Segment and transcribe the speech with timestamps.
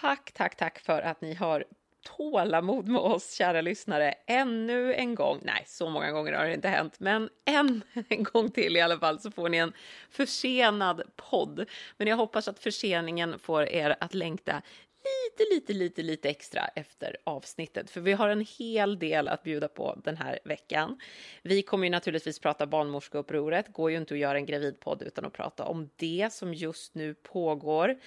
[0.00, 1.64] tack, tack, tack för att ni har
[2.02, 5.40] tålamod med oss, kära lyssnare, ännu en gång.
[5.42, 8.98] Nej, så många gånger har det inte hänt, men en, en gång till i alla
[8.98, 9.72] fall så får ni en
[10.10, 11.66] försenad podd.
[11.96, 14.62] Men jag hoppas att förseningen får er att längta
[15.04, 19.68] lite, lite, lite, lite extra efter avsnittet, för vi har en hel del att bjuda
[19.68, 21.00] på den här veckan.
[21.42, 25.32] Vi kommer ju naturligtvis prata barnmorskeupproret, går ju inte att göra en gravidpodd utan att
[25.32, 27.98] prata om det som just nu pågår.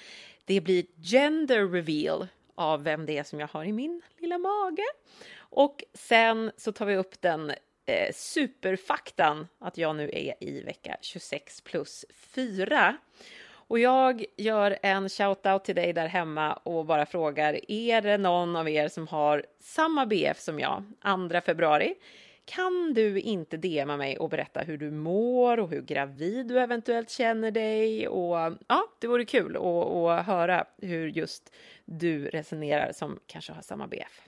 [0.45, 4.85] Det blir gender reveal av vem det är som jag har i min lilla mage.
[5.37, 7.49] Och sen så tar vi upp den
[7.85, 12.97] eh, superfaktan att jag nu är i vecka 26 plus 4.
[13.67, 18.55] Och jag gör en shout-out till dig där hemma och bara frågar, är det någon
[18.55, 20.83] av er som har samma BF som jag,
[21.31, 21.95] 2 februari?
[22.45, 27.09] Kan du inte DMa mig och berätta hur du mår och hur gravid du eventuellt
[27.09, 28.07] känner dig?
[28.07, 31.53] Och ja, det vore kul att, att höra hur just
[31.85, 34.27] du resonerar som kanske har samma BF.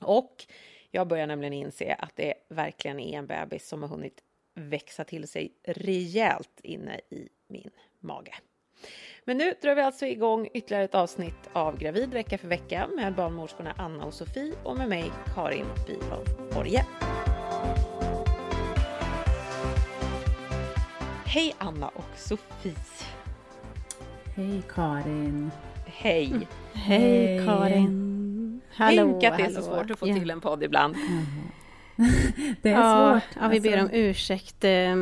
[0.00, 0.46] Och
[0.90, 4.22] jag börjar nämligen inse att det verkligen är en bebis som har hunnit
[4.54, 8.34] växa till sig rejält inne i min mage.
[9.24, 13.14] Men nu drar vi alltså igång ytterligare ett avsnitt av Gravid vecka för vecka med
[13.14, 16.86] barnmorskorna Anna och Sofie och med mig Karin Bylund Borge.
[21.32, 22.74] Hej Anna och Sofie!
[24.34, 25.50] Hej Karin!
[25.86, 26.48] Hej!
[26.72, 28.60] Hej Karin!
[28.70, 30.14] Hallå, Tänk att det är så svårt att få ja.
[30.14, 30.96] till en podd ibland.
[32.62, 33.42] det är ja, svårt.
[33.42, 33.96] Ja, vi ber alltså.
[33.96, 34.64] om ursäkt.
[34.64, 34.96] Eh,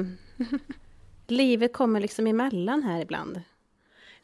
[1.26, 3.40] livet kommer liksom emellan här ibland.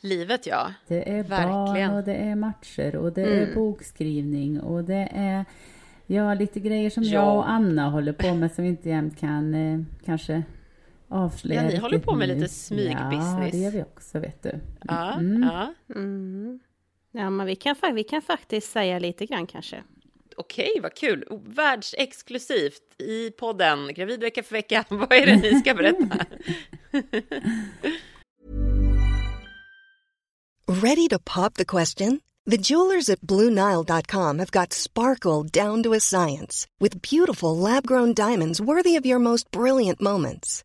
[0.01, 0.73] Livet ja.
[0.87, 1.89] Det är Verkligen.
[1.91, 3.51] barn och det är matcher och det mm.
[3.51, 5.45] är bokskrivning och det är
[6.07, 7.11] ja, lite grejer som ja.
[7.13, 10.43] jag och Anna håller på med som vi inte jämt kan eh, kanske
[11.09, 11.63] avslöja.
[11.63, 13.45] Ja, ni håller på med lite smygbusiness.
[13.45, 14.61] Ja, det gör vi också vet du.
[14.83, 15.43] Ja, mm.
[15.43, 15.75] ja.
[15.95, 16.59] Mm.
[17.11, 19.83] ja men vi kan, vi kan faktiskt säga lite grann kanske.
[20.37, 21.25] Okej, vad kul!
[21.45, 24.85] Världsexklusivt i podden Gravid vecka för vecka.
[24.91, 26.27] Vad är det ni ska berätta?
[30.69, 32.21] Ready to pop the question?
[32.45, 38.61] The jewelers at BlueNile.com have got sparkle down to a science with beautiful lab-grown diamonds
[38.61, 40.65] worthy of your most brilliant moments.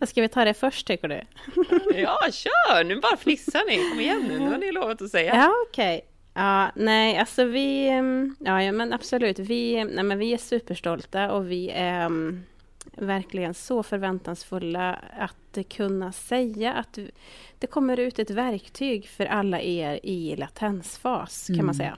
[0.06, 1.20] Ska vi ta det först tycker du?
[1.94, 2.84] ja, kör!
[2.84, 3.90] Nu bara fnissar ni.
[3.90, 5.34] Kom igen nu, nu har ni lovat att säga.
[5.34, 5.96] Ja, okej.
[5.96, 6.08] Okay.
[6.34, 7.88] Ja, nej, alltså vi...
[7.88, 9.38] Mm, ja, men absolut.
[9.38, 12.44] Vi, nej, men vi är superstolta och vi är um,
[12.92, 16.98] verkligen så förväntansfulla att kunna säga att
[17.58, 21.66] det kommer ut ett verktyg för alla er i latensfas, kan mm.
[21.66, 21.96] man säga.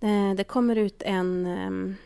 [0.00, 1.96] Det, det kommer ut en um,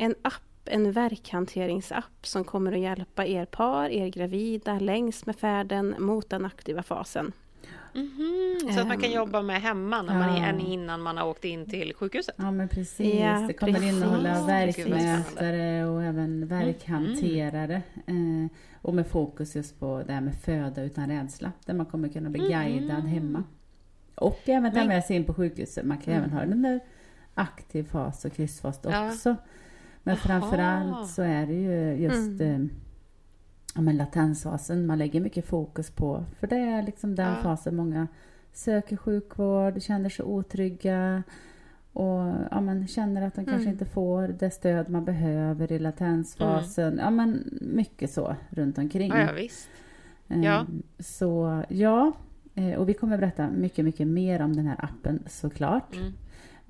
[0.00, 5.94] en app, en verkhanteringsapp som kommer att hjälpa er par, er gravida längs med färden
[5.98, 7.32] mot den aktiva fasen.
[7.94, 8.74] Mm -hmm.
[8.74, 11.44] Så att man kan ehm, jobba med hemma när man är innan man har åkt
[11.44, 12.34] in till sjukhuset?
[12.38, 13.14] Ja, men precis.
[13.14, 13.92] Ja, det kommer precis.
[13.92, 17.82] innehålla verkmätare och även verkhanterare.
[18.06, 18.48] Mm.
[18.82, 22.30] Och med fokus just på det här med föda utan rädsla, där man kommer kunna
[22.30, 23.06] bli guidad mm.
[23.06, 23.44] hemma.
[24.14, 25.84] Och även ta med sig in på sjukhuset.
[25.84, 26.80] Man kan även ha den där
[27.34, 29.36] aktiv fas och kryssfas också.
[30.08, 32.62] Men framförallt så är det ju just mm.
[32.62, 32.68] eh,
[33.74, 36.24] ja, men latensfasen man lägger mycket fokus på.
[36.40, 37.42] För det är liksom den ja.
[37.42, 38.08] fasen många
[38.52, 41.22] söker sjukvård, känner sig otrygga
[41.92, 43.52] och ja, men känner att de mm.
[43.52, 46.92] kanske inte får det stöd man behöver i latensfasen.
[46.92, 46.98] Mm.
[46.98, 49.10] Ja, men mycket så runt omkring.
[49.10, 49.68] Ja, ja visst.
[50.28, 50.66] Ehm, ja.
[50.98, 52.12] Så ja,
[52.54, 55.96] eh, och vi kommer berätta mycket, mycket mer om den här appen såklart.
[55.96, 56.12] Mm.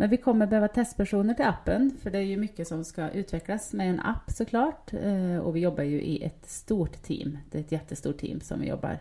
[0.00, 3.72] Men vi kommer behöva testpersoner till appen, för det är ju mycket som ska utvecklas
[3.72, 4.92] med en app såklart.
[4.92, 7.38] Eh, och vi jobbar ju i ett stort team.
[7.50, 8.98] Det är ett jättestort team som vi jobbar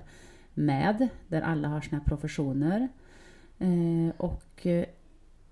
[0.53, 2.87] med, där alla har sina professioner.
[3.59, 4.85] Eh, och eh,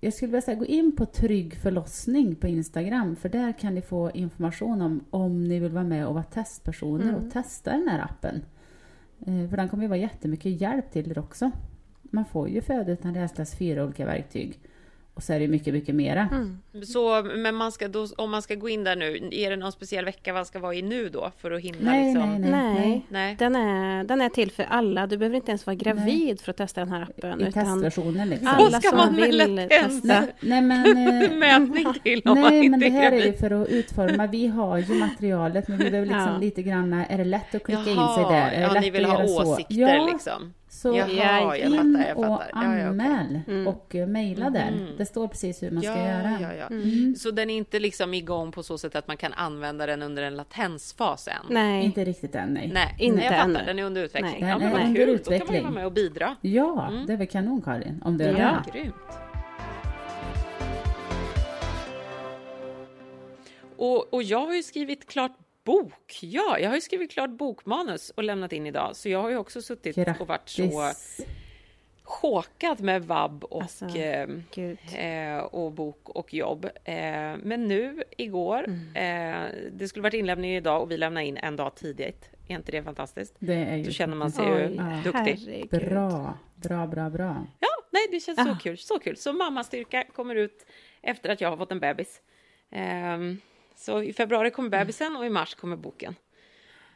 [0.00, 3.82] jag skulle vilja säga, gå in på Trygg förlossning på Instagram, för där kan ni
[3.82, 7.14] få information om om ni vill vara med och vara testpersoner Mm.
[7.14, 8.42] och testa den här appen.
[9.50, 11.50] För den kommer ju vara jättemycket hjälp till er också.
[12.02, 14.60] Man får ju Föda utan rädslas fyra olika verktyg.
[15.16, 16.28] Och så är det mycket, mycket mera.
[16.32, 16.58] Mm.
[16.86, 19.72] Så, men man ska då, om man ska gå in där nu, är det någon
[19.72, 21.30] speciell vecka man ska vara i nu då?
[21.38, 22.30] För att hinna Nej, liksom...
[22.30, 22.74] nej, nej, Nej.
[22.88, 23.04] nej.
[23.08, 23.36] Nej.
[23.38, 25.06] Den är, den är till för alla.
[25.06, 27.40] Du behöver inte ens vara gravid för att testa den här appen.
[27.40, 28.48] I utan testversionen liksom.
[28.48, 30.26] Alla ska som man vill inte ens- testa.
[30.40, 30.86] Nej men,
[31.22, 33.68] eh, Mätning till om man nej, inte men det är här är ju för att
[33.68, 34.26] utforma.
[34.26, 36.38] Vi har ju materialet men vi behöver liksom Ja.
[36.38, 38.50] lite grann, är det lätt att klicka in sig Jaha, där?
[38.52, 39.52] Är det ja, lätt ni vill att ha så?
[39.52, 40.52] åsikter ja, liksom.
[40.76, 41.78] Så Jaha, jag in
[42.16, 42.24] och.
[42.24, 43.66] Ja, ja, anmäl Mm.
[43.66, 44.70] och eh, mejla där.
[44.70, 44.86] Mhm.
[44.98, 46.38] Det står precis hur man ska Ja, göra.
[46.40, 46.66] ja, ja.
[46.66, 47.14] Mm.
[47.14, 50.22] Så den är inte liksom igång på så sätt att man kan använda den under
[50.22, 51.34] en latensfas än?
[51.50, 51.84] Nej.
[51.84, 52.70] Inte riktigt än, nej.
[52.74, 53.44] Nej, Inte jag fattar.
[53.44, 53.58] ännu.
[53.66, 54.36] Den är under utveckling.
[54.40, 54.50] Nej.
[54.50, 55.16] Ja, Den men är under kul.
[55.18, 55.62] Då kan man utveckling.
[55.62, 56.36] vara med och bidra.
[56.40, 57.06] Ja, Mm.
[57.06, 58.62] det är väl kanon Karin, om du är Ja.
[58.72, 58.94] Grymt.
[63.76, 65.32] Och, och jag har ju skrivit klart
[65.66, 66.18] bok.
[66.22, 68.96] Ja, jag har ju skrivit klart bokmanus och lämnat in idag.
[68.96, 71.20] Så jag har ju också suttit och varit så Grattis!
[72.02, 74.28] chockad med vab och, Alltså, eh,
[75.34, 76.64] eh, och bok och jobb.
[76.84, 76.94] Eh,
[77.42, 78.96] men nu igår, Mm.
[79.44, 82.30] eh, det skulle varit inlämning idag och vi lämnar in en dag tidigt.
[82.48, 83.34] Är inte det fantastiskt?
[83.38, 84.52] Det är ju Då känner man sig ju
[85.04, 85.12] duktig.
[85.14, 85.88] herregud.
[85.88, 87.46] Bra, bra, bra, bra.
[87.60, 88.58] Ja, nej, det känns så Ah.
[88.62, 88.78] kul.
[88.78, 89.16] Så kul.
[89.16, 90.66] Så mammastyrka kommer ut
[91.02, 92.20] efter att jag har fått en bebis.
[93.76, 96.14] Så i februari kommer bebisen och i mars kommer boken.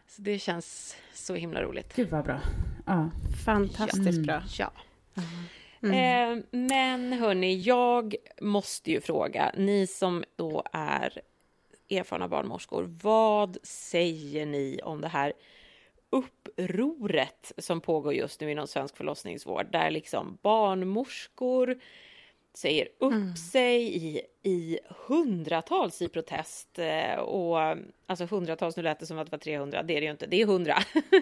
[0.06, 1.96] Så det känns så himla roligt.
[1.96, 2.40] Gud vad bra.
[2.86, 3.10] Ja.
[3.44, 4.22] Fantastiskt Mm.
[4.22, 4.42] bra.
[4.58, 4.72] Ja.
[5.82, 5.94] Mm.
[5.94, 11.20] Ehm, men hörni, jag måste ju fråga, ni som då är
[11.90, 15.32] erfarna barnmorskor, vad säger ni om det här
[16.10, 21.78] upproret som pågår just nu inom svensk förlossningsvård, där liksom barnmorskor
[22.54, 23.36] säger upp Mm.
[23.36, 26.78] sig i, i hundratals i protest.
[26.78, 27.58] eh, Och
[28.06, 30.26] alltså hundratals, nu lät det som att det var 300, det är det ju inte,
[30.26, 30.74] det är 100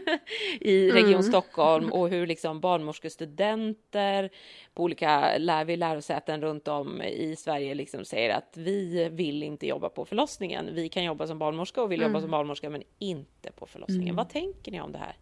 [0.60, 1.22] i Region Mm.
[1.22, 4.30] Stockholm och hur liksom barnmorskestudenter
[4.74, 9.66] på olika lär vid lärosäten runt om i Sverige liksom säger att vi vill inte
[9.66, 10.68] jobba på förlossningen.
[10.74, 12.10] Vi kan jobba som barnmorska och vill Mm.
[12.12, 14.16] jobba som barnmorska men inte på förlossningen.
[14.16, 15.16] Vad tänker ni om det här?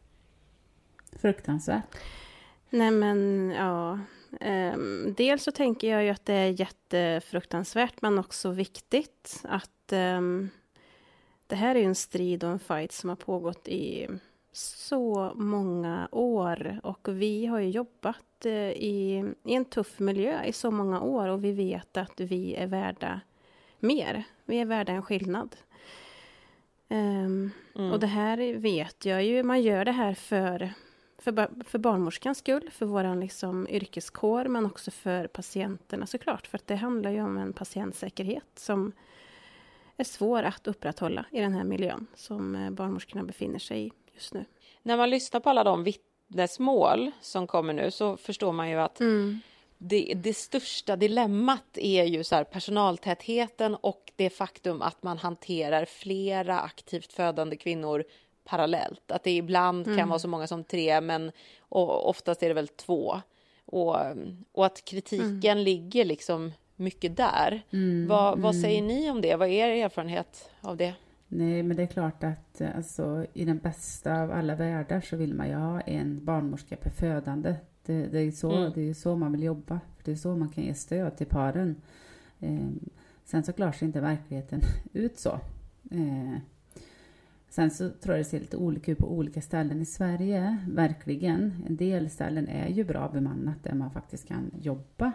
[1.20, 1.96] Fruktansvärt.
[2.70, 4.00] Nej men ja.
[4.40, 10.48] Ehm, dels så tänker jag ju att det är jättefruktansvärt men också viktigt att ehm,
[11.46, 14.08] det här är ju en strid och en fight som har pågått i
[14.52, 20.52] så många år och vi har ju jobbat eh, i, i en tuff miljö i
[20.52, 23.20] så många år och vi vet att vi är värda
[23.78, 24.24] mer.
[24.44, 25.56] Vi är värda en skillnad.
[26.88, 27.92] Ehm, Mm.
[27.92, 30.70] och det här vet jag ju, man gör det här för,
[31.32, 36.46] för, för barnmorskans skull, för vår liksom yrkeskår, men också för patienterna såklart.
[36.46, 38.92] För att det handlar ju om en patientsäkerhet som
[39.96, 44.34] är svår att upprätthålla i den här miljön som eh, barnmorskorna befinner sig i just
[44.34, 44.44] nu.
[44.82, 49.00] När man lyssnar på alla de vittnesmål som kommer nu så förstår man ju att
[49.78, 55.84] det, det största dilemmat är ju så här personaltätheten och det faktum att man hanterar
[55.84, 58.04] flera aktivt födande kvinnor
[58.46, 59.10] parallellt.
[59.10, 62.68] Att det ibland kan vara så många som tre, men och oftast är det väl
[62.68, 63.20] två.
[63.64, 63.96] Och,
[64.52, 67.62] och att kritiken ligger liksom mycket där.
[68.08, 69.36] vad, vad säger ni om det?
[69.36, 70.94] Vad är er erfarenhet av det?
[71.28, 75.34] Nej, men det är klart att alltså, i den bästa av alla världar så vill
[75.34, 77.54] man ju ha en barnmorska per födande.
[77.86, 78.72] Det, det är så, Mm.
[78.74, 79.80] det är så man vill jobba.
[79.96, 81.76] För det är så man kan ge stöd till paren.
[82.40, 82.68] Eh,
[83.24, 84.60] sen så klarar sig inte verkligheten
[84.92, 85.30] ut så.
[85.90, 86.38] Eh,
[87.56, 91.52] sen så tror jag det ser lite olika ut på olika ställen i Sverige, verkligen.
[91.66, 95.12] En del ställen är ju bra bemannat där man faktiskt kan jobba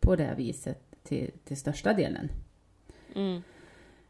[0.00, 2.28] på det viset till, till största delen.
[3.14, 3.42] Mm.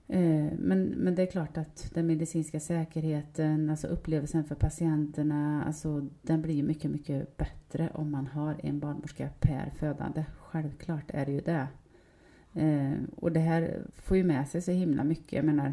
[0.08, 6.06] Eh, Men, men det är klart att den medicinska säkerheten, alltså upplevelsen för patienterna, alltså
[6.22, 10.24] den blir mycket, mycket bättre om man har en barnmorska per födande.
[10.38, 11.66] Självklart är det ju det.
[12.54, 15.32] Eh, Och det här får ju med sig så himla mycket.
[15.32, 15.72] Jag menar,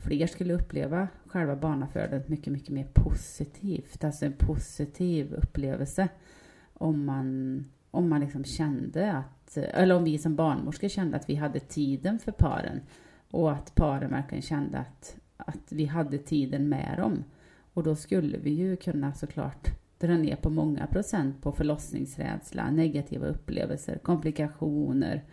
[0.00, 4.04] fler skulle uppleva själva barnafödandet mycket, mycket mer positivt.
[4.04, 6.08] Alltså en positiv upplevelse
[6.74, 11.34] om man, om man liksom kände att, eller om vi som barnmorskor kände att vi
[11.34, 12.80] hade tiden för paren
[13.30, 17.24] och att paren verkligen kände att, att vi hade tiden med dem.
[17.74, 23.26] Och då skulle vi ju kunna såklart dra ner på många procent på förlossningsrädsla, negativa
[23.26, 25.24] upplevelser, komplikationer,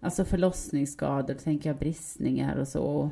[0.00, 3.10] alltså förlossningsskador, tänker jag bristningar och så.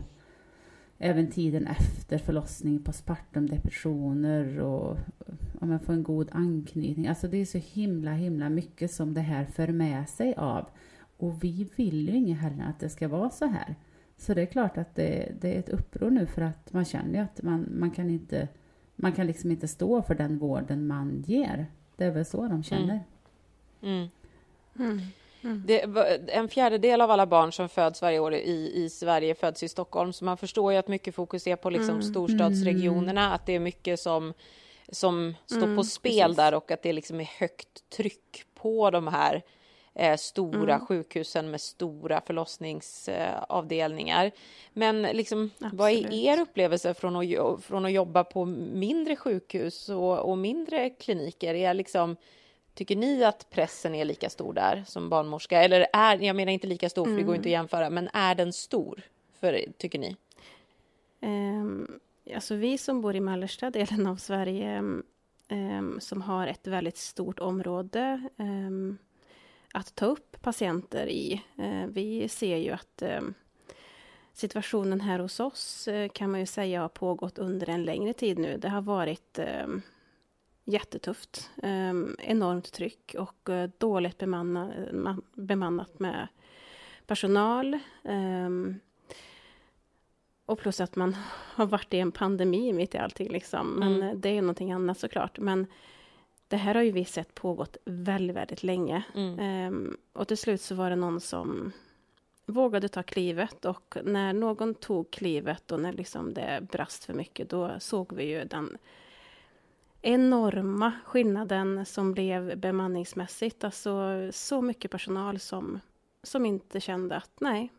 [1.06, 4.98] Även tiden efter förlossning, postpartum, depressioner och
[5.60, 7.06] om jag får en god anknytning.
[7.06, 10.66] Alltså det är så himla, himla mycket som det här för med sig av.
[11.16, 13.74] Och vi vill ju inget heller att det ska vara så här.
[14.16, 17.14] Så det är klart att det, det är ett uppror nu för att man känner
[17.14, 18.48] ju att man, man kan inte
[18.96, 21.66] man kan liksom inte stå för den vården man ger.
[21.96, 23.00] Det är väl så de känner.
[23.82, 24.08] Mm.
[24.76, 24.90] Mm.
[24.90, 24.98] Mm.
[25.66, 25.80] Det,
[26.28, 30.12] en fjärdedel av alla barn som föds varje år i, i Sverige föds i Stockholm,
[30.12, 32.02] så man förstår ju att mycket fokus är på liksom mm.
[32.02, 34.32] storstadsregionerna, att det är mycket som,
[34.88, 36.36] som står på mm, spel precis.
[36.36, 39.42] där och att det liksom är högt tryck på de här
[39.94, 40.86] eh, stora mm.
[40.86, 44.30] sjukhusen med stora förlossningsavdelningar.
[44.72, 50.18] Men liksom, vad är er upplevelse från att, från att jobba på mindre sjukhus och,
[50.18, 51.54] och mindre kliniker?
[51.54, 52.16] Är liksom,
[52.74, 55.62] Tycker ni att pressen är lika stor där som barnmorska?
[55.62, 57.60] Eller är, jag menar inte lika stor, för det går inte att mm.
[57.60, 59.02] jämföra, men är den stor,
[59.40, 60.16] för, tycker ni?
[61.20, 62.00] Um,
[62.34, 64.78] alltså vi som bor i mellersta delen av Sverige,
[65.48, 68.98] um, som har ett väldigt stort område um,
[69.72, 71.42] att ta upp patienter i.
[71.58, 73.02] Uh, vi ser ju att
[74.32, 78.38] situationen här hos oss uh, kan man ju säga har pågått under en längre tid
[78.38, 78.56] nu.
[78.56, 79.38] Det har varit
[80.64, 81.50] jättetufft.
[81.62, 86.28] Um, enormt tryck och uh, dåligt bemanna, man, bemannat med
[87.06, 87.78] personal.
[88.02, 88.80] Um,
[90.46, 91.16] och plus att man
[91.54, 93.28] har varit i en pandemi mitt i allting.
[93.28, 93.70] Liksom.
[93.70, 94.20] Men mm.
[94.20, 95.38] det är någonting annat såklart.
[95.38, 95.66] Men
[96.48, 99.02] det här har ju vi sett pågått väldigt, väldigt länge.
[99.14, 99.68] Mm.
[99.68, 101.72] Um, och till slut så var det någon som
[102.46, 107.50] vågade ta klivet och när någon tog klivet och när liksom det brast för mycket,
[107.50, 108.78] då såg vi ju den
[110.04, 113.64] enorma skillnaden som blev bemanningsmässigt.
[113.64, 115.80] Alltså så mycket personal som,
[116.22, 117.72] som inte kände att nej,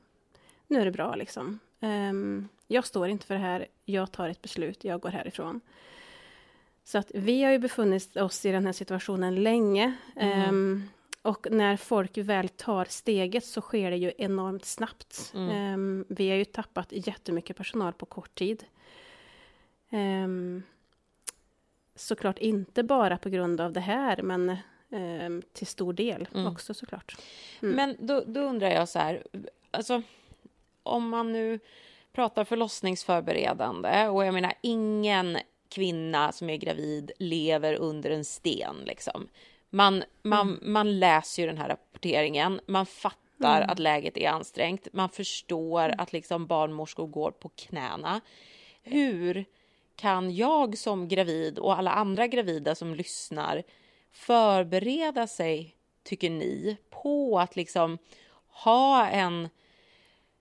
[0.68, 1.60] nu är det bra liksom.
[1.80, 5.62] Um, jag står inte för det här, jag tar ett beslut, jag går härifrån.
[6.84, 9.96] Så att vi har ju befunnit oss i den här situationen länge.
[10.16, 10.50] Mm.
[10.50, 10.84] Um,
[11.22, 15.32] och när folk väl tar steget så sker det ju enormt snabbt.
[15.36, 15.74] Mm.
[15.74, 18.66] Um, vi har ju tappat jättemycket personal på kort tid.
[19.92, 20.64] Um,
[21.96, 24.50] såklart inte bara på grund av det här, men
[24.90, 26.48] eh, till stor del mm.
[26.48, 27.18] också såklart.
[27.62, 27.76] Mm.
[27.76, 29.24] Men då, då, undrar jag så här,
[29.72, 30.02] alltså
[30.84, 31.60] om man nu
[32.14, 35.38] pratar förlossningsförberedande och jag menar ingen
[35.70, 39.28] kvinna som är gravid lever under en sten liksom.
[39.70, 40.74] Man, man, mm.
[40.74, 43.70] man läser ju den här rapporteringen, man fattar mm.
[43.70, 46.00] att läget är ansträngt, man förstår mm.
[46.00, 48.22] att liksom barnmorskor går på knäna.
[48.84, 49.46] Hur
[49.96, 53.64] kan jag som gravid och alla andra gravida som lyssnar
[54.12, 57.98] förbereda sig, tycker ni, på att liksom
[58.48, 59.50] ha en,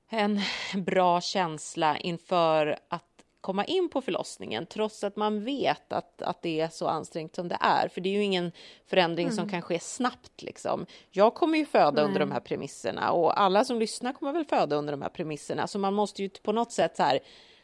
[0.09, 0.41] en
[0.75, 6.61] bra känsla inför att komma in på förlossningen trots att man vet att, att det
[6.61, 7.89] är så ansträngt som det är.
[7.89, 8.53] För det är ju ingen
[8.87, 9.37] förändring mm.
[9.37, 10.43] som kan ske snabbt.
[10.43, 10.87] Liksom.
[11.11, 12.05] Jag kommer ju föda Nej.
[12.05, 15.67] under de här premisserna och alla som lyssnar kommer väl föda under de här premisserna.
[15.67, 17.21] Så man måste ju på något sätt så här,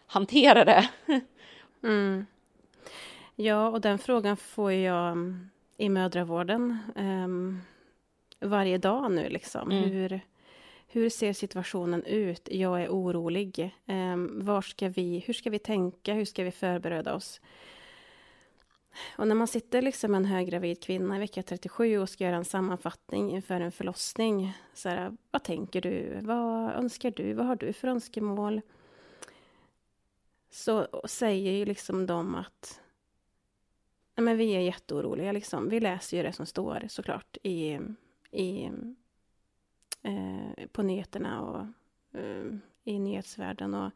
[0.06, 0.88] hantera det
[1.82, 2.26] Mm.
[3.36, 7.60] Ja, och den frågan får jag mm, i mödravården um,
[8.40, 9.28] varje dag nu.
[9.28, 9.70] Liksom.
[9.70, 9.90] Mm.
[9.90, 10.20] Hur,
[10.88, 12.48] hur ser situationen ut?
[12.52, 13.76] Jag är orolig.
[13.86, 16.14] Um, var ska vi, hur ska vi tänka?
[16.14, 17.40] Hur ska vi förbereda oss?
[19.16, 22.44] Och när man sitter liksom en höggravid kvinna i vecka 37 och ska göra en
[22.44, 24.52] sammanfattning inför en förlossning.
[24.74, 26.18] Så här, vad tänker du?
[26.20, 27.32] Vad önskar du?
[27.32, 28.60] Vad har du för önskemål?
[30.50, 32.80] Så säger ju liksom de att
[34.14, 35.32] nej men vi är jätteoroliga.
[35.32, 35.68] Liksom.
[35.68, 37.78] Vi läser ju det som står såklart i,
[38.30, 38.70] i,
[40.02, 41.66] eh, på nyheterna och
[42.20, 42.44] eh,
[42.84, 43.74] i nyhetsvärlden.
[43.74, 43.92] Och,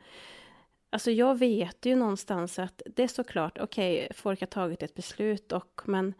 [0.90, 4.94] alltså jag vet ju någonstans att det är såklart, okej, okay, folk har tagit ett
[4.94, 6.14] beslut och men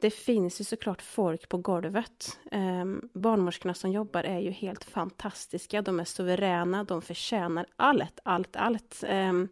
[0.00, 2.38] det finns ju såklart folk på golvet.
[2.52, 5.82] Um, barnmorskorna som jobbar är ju helt fantastiska.
[5.82, 9.04] De är suveräna, de förtjänar allt, allt, allt.
[9.10, 9.48] Um,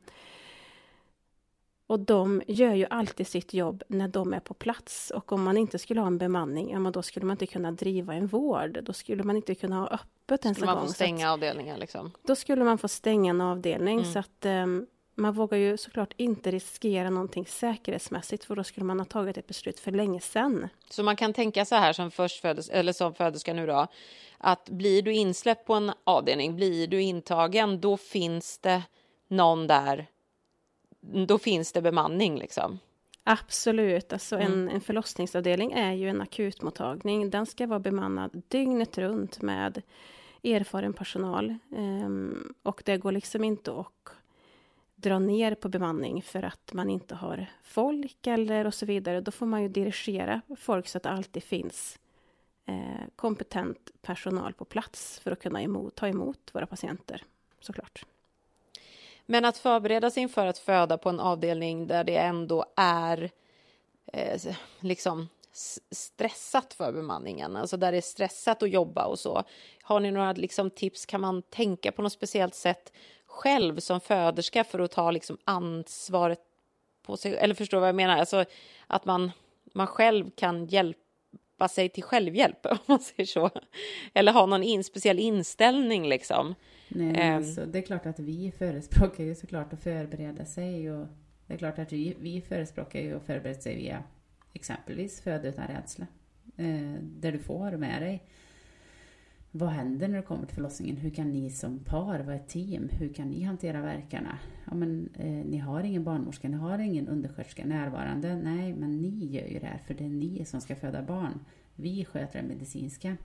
[1.87, 5.13] och de gör ju alltid sitt jobb när de är på plats.
[5.15, 7.73] Och om man inte skulle ha en bemanning, ja, men då skulle man inte kunna
[7.73, 8.79] driva en vård.
[8.83, 10.75] Då skulle man inte kunna ha öppet ens en gång.
[10.75, 12.13] Skulle man få stänga avdelningar liksom?
[12.23, 13.99] Då skulle man få stänga en avdelning.
[13.99, 14.13] Mm.
[14.13, 14.87] Så att um,
[15.19, 19.47] man vågar ju såklart inte riskera någonting säkerhetsmässigt för då skulle man ha tagit ett
[19.47, 20.69] beslut för länge sedan.
[20.91, 23.87] Så man kan tänka så här som förstfödes, eller som föderska nu då,
[24.39, 28.83] att blir du insläppt på en avdelning, blir du intagen, då finns det
[29.29, 30.07] någon där,
[31.01, 32.79] då finns det bemanning liksom.
[33.25, 34.53] Absolut, alltså mm.
[34.53, 37.31] en, en förlossningsavdelning är ju en akutmottagning.
[37.31, 39.83] Den ska vara bemannad dygnet runt med
[40.45, 41.55] erfaren personal.
[41.71, 44.15] Um, och det går liksom inte att
[45.01, 49.31] dra ner på bemanning för att man inte har folk eller och så vidare, då
[49.31, 51.99] får man ju dirigera folk så att det alltid finns
[52.67, 57.23] eh, kompetent personal på plats för att kunna emot, ta emot våra patienter,
[57.61, 58.07] såklart.
[59.27, 63.31] Men att förbereda sig inför att föda på en avdelning där det ändå är
[64.13, 64.41] eh,
[64.81, 65.29] liksom
[65.91, 69.45] stressat för bemanningen, alltså där det är stressat att jobba och så.
[69.83, 71.07] Har ni några liksom, tips?
[71.07, 72.93] Kan man tänka på något speciellt sätt
[73.29, 76.41] själv som föderska för att ta liksom, ansvaret
[77.03, 77.37] på sig?
[77.37, 78.19] Eller förstår vad jag menar?
[78.19, 78.45] Alltså
[78.87, 79.31] att man,
[79.75, 83.51] man själv kan hjälpa sig till självhjälp, om man säger så.
[84.15, 86.55] Eller ha någon in, speciell inställning liksom.
[86.89, 91.07] Nej, um, alltså, det är klart att vi förespråkar ju såklart att förbereda sig och
[91.47, 94.03] det är klart att vi, vi förespråkar ju att förbereda sig via
[94.53, 96.07] exempelvis Föda utan rädsla.
[96.57, 98.23] Eh, där du får med dig
[99.51, 100.97] vad händer när det kommer till förlossningen?
[100.97, 102.89] Hur kan ni som par vara ett team?
[102.93, 104.39] Hur kan ni hantera verkarna?
[104.65, 108.37] Ja, men, eh, ni har ingen barnmorska, ni har ingen undersköterska närvarande.
[108.37, 111.41] Nej, men ni gör ju det här för det är ni som ska föda barn.
[111.75, 113.17] Vi sköter det medicinska.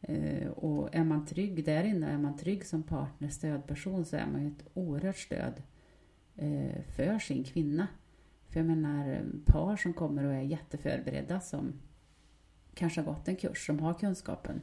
[0.00, 4.26] Eh, och är man trygg där inne, är man trygg som partner, stödperson, så är
[4.26, 5.62] man ju ett oerhört stöd
[6.36, 7.86] eh, för sin kvinna.
[8.48, 11.72] För jag menar par som kommer och är jätteförberedda som
[12.74, 14.60] kanske har gått en kurs, som har kunskapen.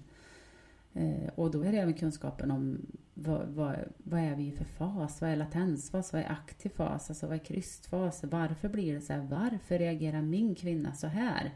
[0.97, 5.21] Eh, och då är det även kunskapen om vad, vad, vad, är vi för fas?
[5.21, 6.13] Vad är latensfas?
[6.13, 7.09] Vad är aktiv fas?
[7.09, 8.23] Alltså vad är krystfas?
[8.23, 9.27] Varför blir det så här?
[9.29, 11.51] Varför reagerar min kvinna så här?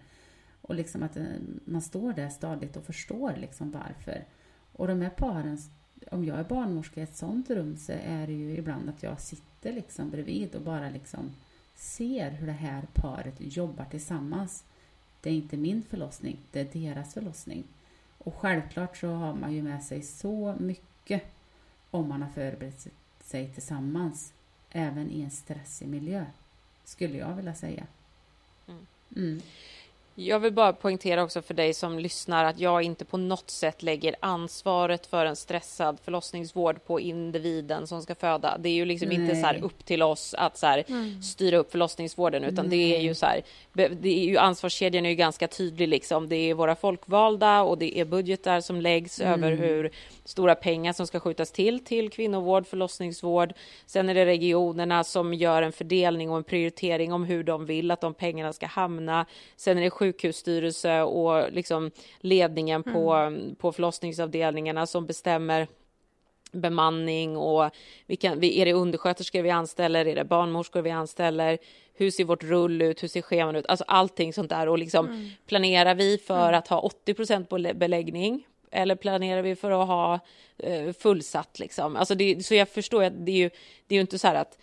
[0.62, 1.24] Och liksom att eh,
[1.66, 4.26] man står där stadigt och förstår liksom varför.
[4.74, 5.58] Och de här paren,
[6.12, 9.22] om jag är barnmorska i ett sånt rum så är det ju ibland att jag
[9.22, 11.32] sitter liksom bredvid och bara liksom
[11.76, 14.64] ser hur det här paret jobbar tillsammans.
[15.22, 17.64] Det är inte min förlossning, det är deras förlossning.
[18.24, 21.24] Och självklart så har man ju med sig så mycket
[21.92, 22.88] om man har förberett
[23.24, 24.34] sig tillsammans,
[24.70, 26.26] även i en stressig miljö,
[26.84, 27.88] skulle jag vilja säga.
[29.16, 29.42] Mm.
[30.26, 33.84] Jag vill bara poängtera också för dig som lyssnar att jag inte på något sätt
[33.84, 38.58] lägger ansvaret för en stressad förlossningsvård på individen som ska föda.
[38.58, 39.18] Det är ju liksom Nej.
[39.18, 41.22] inte så här upp till oss att så här mm.
[41.22, 42.78] styra upp förlossningsvården utan Nej.
[42.78, 43.42] det är ju så här.
[43.74, 46.30] Det är ju ansvarskedjan är ju ganska tydlig liksom.
[46.30, 49.34] Det är våra folkvalda och det är budgetar som läggs mm.
[49.34, 49.92] över hur
[50.26, 53.54] stora pengar som ska skjutas till till kvinnovård, förlossningsvård.
[53.86, 57.92] Sen är det regionerna som gör en fördelning och en prioritering om hur de vill
[57.92, 59.26] att de pengarna ska hamna.
[59.56, 63.56] Sen är det sjukhusstyrelse och liksom ledningen på, mm.
[63.56, 65.68] på förlossningsavdelningarna som bestämmer
[66.52, 67.70] bemanning och
[68.08, 71.58] vi kan, är det undersköterskor vi anställer, är det barnmorskor vi anställer,
[71.94, 75.06] hur ser vårt rull ut, hur ser scheman ut, alltså allting sånt där och liksom
[75.08, 75.30] mm.
[75.46, 76.60] planerar vi för mm.
[76.60, 80.20] att ha 80% beläggning eller planerar vi för att ha
[80.58, 81.96] eh, fullsatt liksom?
[81.96, 83.50] Alltså det, så jag förstår att det är ju,
[83.88, 84.58] det är ju inte så här att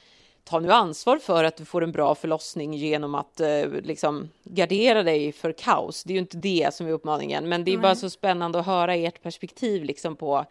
[0.49, 5.03] ta nu ansvar för att du får en bra förlossning genom att eh, liksom gardera
[5.03, 6.05] dig för kaos.
[6.05, 7.83] Det är ju inte det som är uppmaningen, men det är mm.
[7.83, 10.45] bara så spännande att höra ert perspektiv liksom på,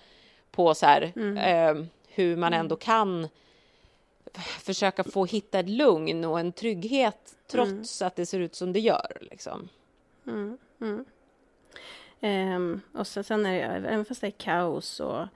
[0.51, 1.37] på så här, mm.
[1.37, 2.79] eh, hur man ändå mm.
[2.79, 3.27] kan
[4.59, 8.07] försöka få hitta ett lugn och en trygghet trots mm.
[8.07, 9.17] att det ser ut som det gör.
[9.21, 9.69] Liksom.
[12.21, 15.27] Um, och så, sen är det, även fast det är kaos och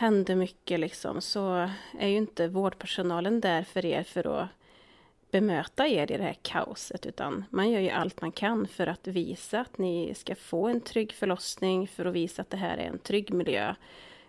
[0.00, 4.48] händer mycket liksom, så är ju inte vårdpersonalen där för er för att
[5.30, 9.06] bemöta er i det här kaoset, utan man gör ju allt man kan för att
[9.06, 12.86] visa att ni ska få en trygg förlossning, för att visa att det här är
[12.86, 13.74] en trygg miljö.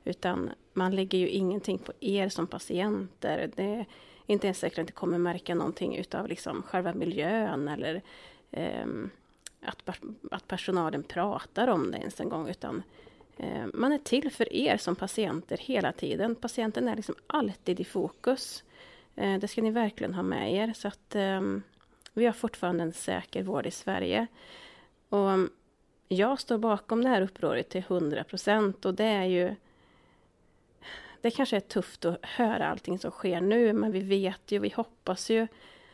[0.04, 3.52] Utan man lägger ju ingenting på er som patienter.
[3.56, 3.86] Det är
[4.26, 8.02] inte ens säkert att ni kommer märka någonting utav liksom själva miljön eller
[8.52, 8.88] eh,
[9.62, 9.90] att,
[10.32, 12.84] att personalen pratar om det ens en gång, utan
[13.42, 16.36] Eh, man är till för er som patienter hela tiden.
[16.36, 18.64] Patienten är liksom alltid i fokus.
[19.16, 20.74] Eh, det ska ni verkligen ha med er.
[20.76, 21.62] Så att ehm,
[22.14, 24.28] vi har fortfarande en säker vård i Sverige.
[25.10, 25.50] Och ehm,
[26.08, 29.56] jag står bakom det här upproret till 100 procent och det är ju
[31.22, 34.70] det kanske är tufft att höra allting som sker nu, men vi vet ju, vi
[34.70, 35.48] hoppas ju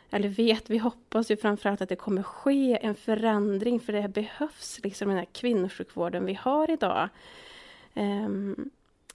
[0.09, 4.79] eller vet, vi hoppas ju framförallt att det kommer ske en förändring, för det behövs
[4.83, 7.09] liksom den här kvinnosjukvården vi har idag.
[7.93, 8.69] Um,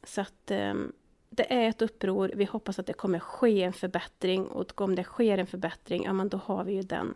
[0.05, 0.93] så att um,
[1.31, 5.05] det är ett uppror, vi hoppas att det kommer ske en förbättring och om det
[5.05, 7.15] sker en förbättring, ja men då har vi ju den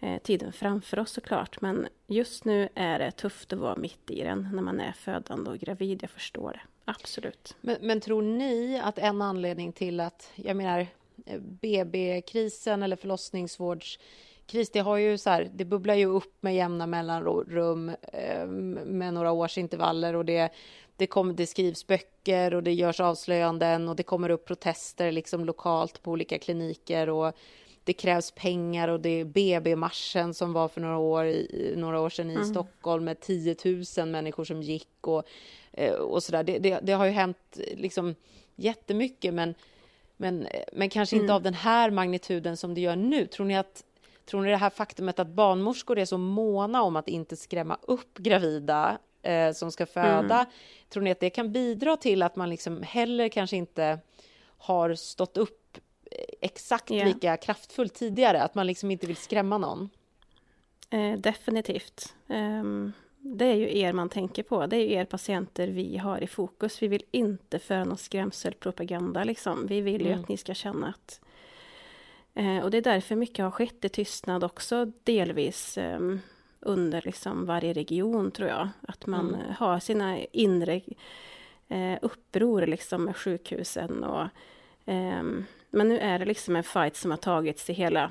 [0.00, 1.60] eh, tiden framför oss såklart.
[1.60, 5.50] Men just nu är det tufft att vara mitt i den när man är födande
[5.50, 6.60] och gravid, jag förstår det.
[6.84, 7.56] Absolut.
[7.60, 10.86] Men, men tror ni att en anledning till att, jag menar,
[11.40, 13.98] BB-krisen eller förlossningsvårds
[14.46, 14.70] kris.
[14.70, 19.32] Det, har ju så här, det bubblar ju upp med jämna mellanrum eh, med några
[19.32, 20.52] års intervaller och det,
[20.96, 25.44] det, kom, det skrivs böcker och det görs avslöjanden och det kommer upp protester liksom
[25.44, 27.36] lokalt på olika kliniker och
[27.84, 31.34] det krävs pengar och det är BB-marschen som var för några år,
[31.76, 32.46] några år sedan i mm.
[32.46, 33.56] Stockholm med 10
[33.98, 35.22] 000 människor som gick och,
[35.72, 36.42] eh, och sådär.
[36.42, 38.14] Det, det, det har ju hänt liksom
[38.56, 39.54] jättemycket, men,
[40.22, 41.24] men, men kanske mm.
[41.24, 43.26] inte av den här magnituden som det gör nu.
[43.26, 43.84] Tror ni att
[44.24, 48.18] Tror ni det här faktumet att barnmorskor är så måna om att inte skrämma upp
[48.18, 50.46] gravida eh, som ska föda, mm.
[50.88, 53.98] tror ni att det kan bidra till att man liksom heller kanske inte
[54.58, 55.78] har stått upp
[56.40, 57.06] exakt yeah.
[57.08, 59.90] lika kraftfullt tidigare, att man liksom inte vill skrämma någon?
[60.90, 62.14] Eh, definitivt.
[62.26, 62.92] Um,
[63.24, 64.66] det är ju er man tänker på.
[64.66, 66.82] Det är ju er patienter vi har i fokus.
[66.82, 69.24] Vi vill inte föra någon skrämselpropaganda.
[69.24, 69.66] Liksom.
[69.66, 70.20] Vi vill ju mm.
[70.20, 71.20] att ni ska känna att...
[72.34, 76.16] Eh, och det är därför mycket har skett i tystnad också, delvis eh,
[76.60, 78.68] under liksom varje region, tror jag.
[78.88, 79.54] Att man mm.
[79.58, 80.80] har sina inre
[81.68, 84.04] eh, uppror liksom, med sjukhusen.
[84.04, 84.28] Och,
[84.84, 88.10] ehm, men nu är det liksom en fight som har tagits i hela,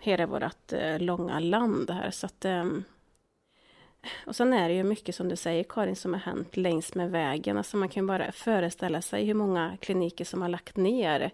[0.00, 2.10] hela vårt eh, långa land här.
[2.10, 2.84] Så att, ehm,
[4.26, 7.10] och sen är det ju mycket som du säger Karin som har hänt längs med
[7.10, 7.58] vägen.
[7.58, 11.32] Alltså man kan bara föreställa sig hur många kliniker som har lagt ner.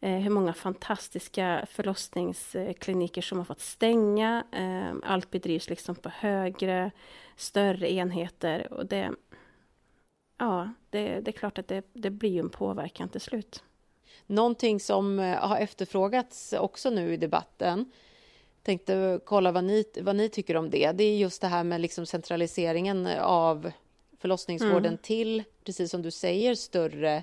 [0.00, 4.44] Eh, hur många fantastiska förlossningskliniker som har fått stänga.
[4.52, 6.90] Eh, allt bedrivs liksom på högre,
[7.36, 8.72] större enheter.
[8.72, 9.10] Och det,
[10.38, 13.62] ja, det, det är klart att det, det blir en påverkan till slut.
[14.26, 17.92] Någonting som eh, har efterfrågats också nu i debatten
[18.68, 20.92] tänkte kolla vad ni, vad ni tycker om det.
[20.92, 23.70] Det är just det här med liksom centraliseringen av
[24.18, 24.98] förlossningsvården mm.
[24.98, 27.22] till, precis som du säger, större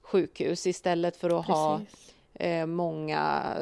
[0.00, 1.54] sjukhus istället för att precis.
[1.54, 1.80] ha
[2.34, 3.54] eh, många,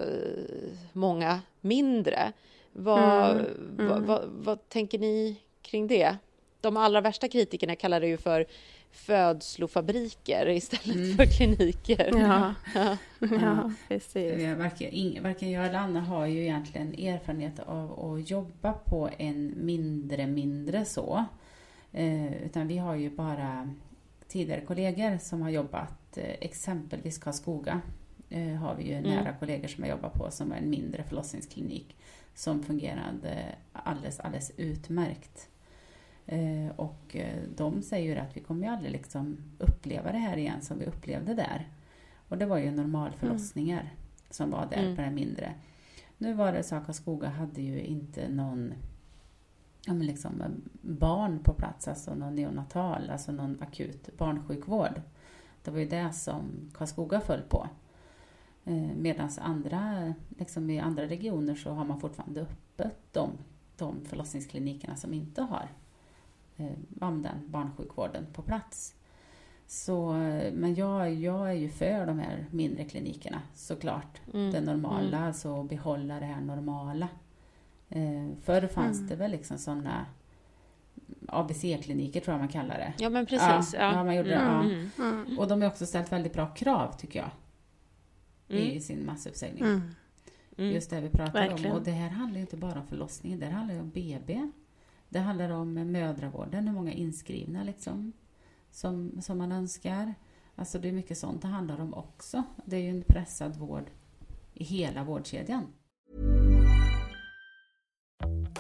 [0.93, 2.33] många mindre.
[2.73, 3.47] Vad, mm.
[3.79, 3.89] Mm.
[3.89, 6.17] Vad, vad, vad, tänker ni kring det?
[6.61, 8.47] De allra värsta kritikerna kallar det ju för
[8.95, 11.17] födslofabriker istället mm.
[11.17, 12.11] för kliniker.
[12.13, 12.97] Ja, ja.
[13.41, 14.59] ja precis.
[14.59, 20.27] Varken, varken jag eller Anna har ju egentligen erfarenhet av att jobba på en mindre,
[20.27, 21.25] mindre så.
[21.93, 23.75] Eh, utan vi har ju bara
[24.29, 27.81] tidigare kollegor som har jobbat, eh, exempelvis Karlskoga
[28.31, 29.11] eh, har vi ju mm.
[29.11, 31.97] nära kollegor som har jobbat på som är en mindre förlossningsklinik
[32.35, 35.49] som fungerade alldeles, alldeles utmärkt.
[36.27, 40.63] Eh, och eh, de säger att vi kommer ju aldrig liksom uppleva det här igen
[40.63, 41.69] som vi upplevde där.
[42.29, 43.97] Och det var ju normalförlossningar mm.
[44.31, 44.97] som var där mm.
[44.97, 45.55] på den mindre.
[46.19, 48.75] Nu var det Karlskoga hade ju inte någon
[49.87, 50.43] ja, men liksom
[50.81, 55.03] barn på plats, alltså någon neonatal, alltså någon akut barnsjukvård.
[55.63, 57.69] Det var ju det som Karlskoga föll på.
[58.65, 63.31] Eh, Medan andra, liksom i andra regioner så har man fortfarande öppet de,
[63.77, 65.69] de förlossningsklinikerna som inte har
[66.57, 66.67] eh,
[66.99, 68.95] den barnsjukvården på plats.
[69.67, 70.13] Så,
[70.53, 74.21] men jag, jag är ju för de här mindre klinikerna såklart.
[74.33, 74.53] Mm.
[74.53, 75.23] Det normala, mm.
[75.23, 77.09] alltså behålla det här normala.
[77.89, 79.09] Eh, förr fanns mm.
[79.09, 80.07] det väl liksom sådana
[81.29, 82.93] ABC-kliniker tror jag man kallar det.
[82.99, 83.75] Ja men precis.
[83.75, 83.93] Ja, ja.
[83.93, 84.69] ja man gjorde mm.
[84.69, 85.05] det, ja.
[85.05, 85.25] Mm.
[85.27, 85.39] Mm.
[85.39, 87.31] Och de har också ställt väldigt bra krav tycker jag.
[88.61, 89.81] I sin massuppsägning.
[90.57, 91.73] Just det vi pratar om.
[91.73, 94.51] Och det här handlar ju inte bara om förlossningen, det handlar ju om BB.
[95.15, 98.13] Det handlar om mödravården, hur många inskrivna liksom,
[98.71, 100.15] som, som man önskar.
[100.57, 102.43] Alltså det är mycket sånt det handlar om också.
[102.65, 103.85] Det är ju en pressad vård
[104.55, 105.67] i hela vårdkedjan.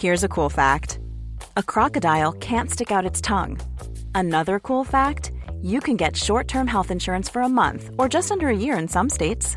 [0.00, 0.98] Here's a cool fact.
[1.54, 3.58] A crocodile can't stick out its tongue.
[4.14, 8.46] Another cool fact, you can get short-term health insurance for a month or just under
[8.46, 9.56] a year in some states.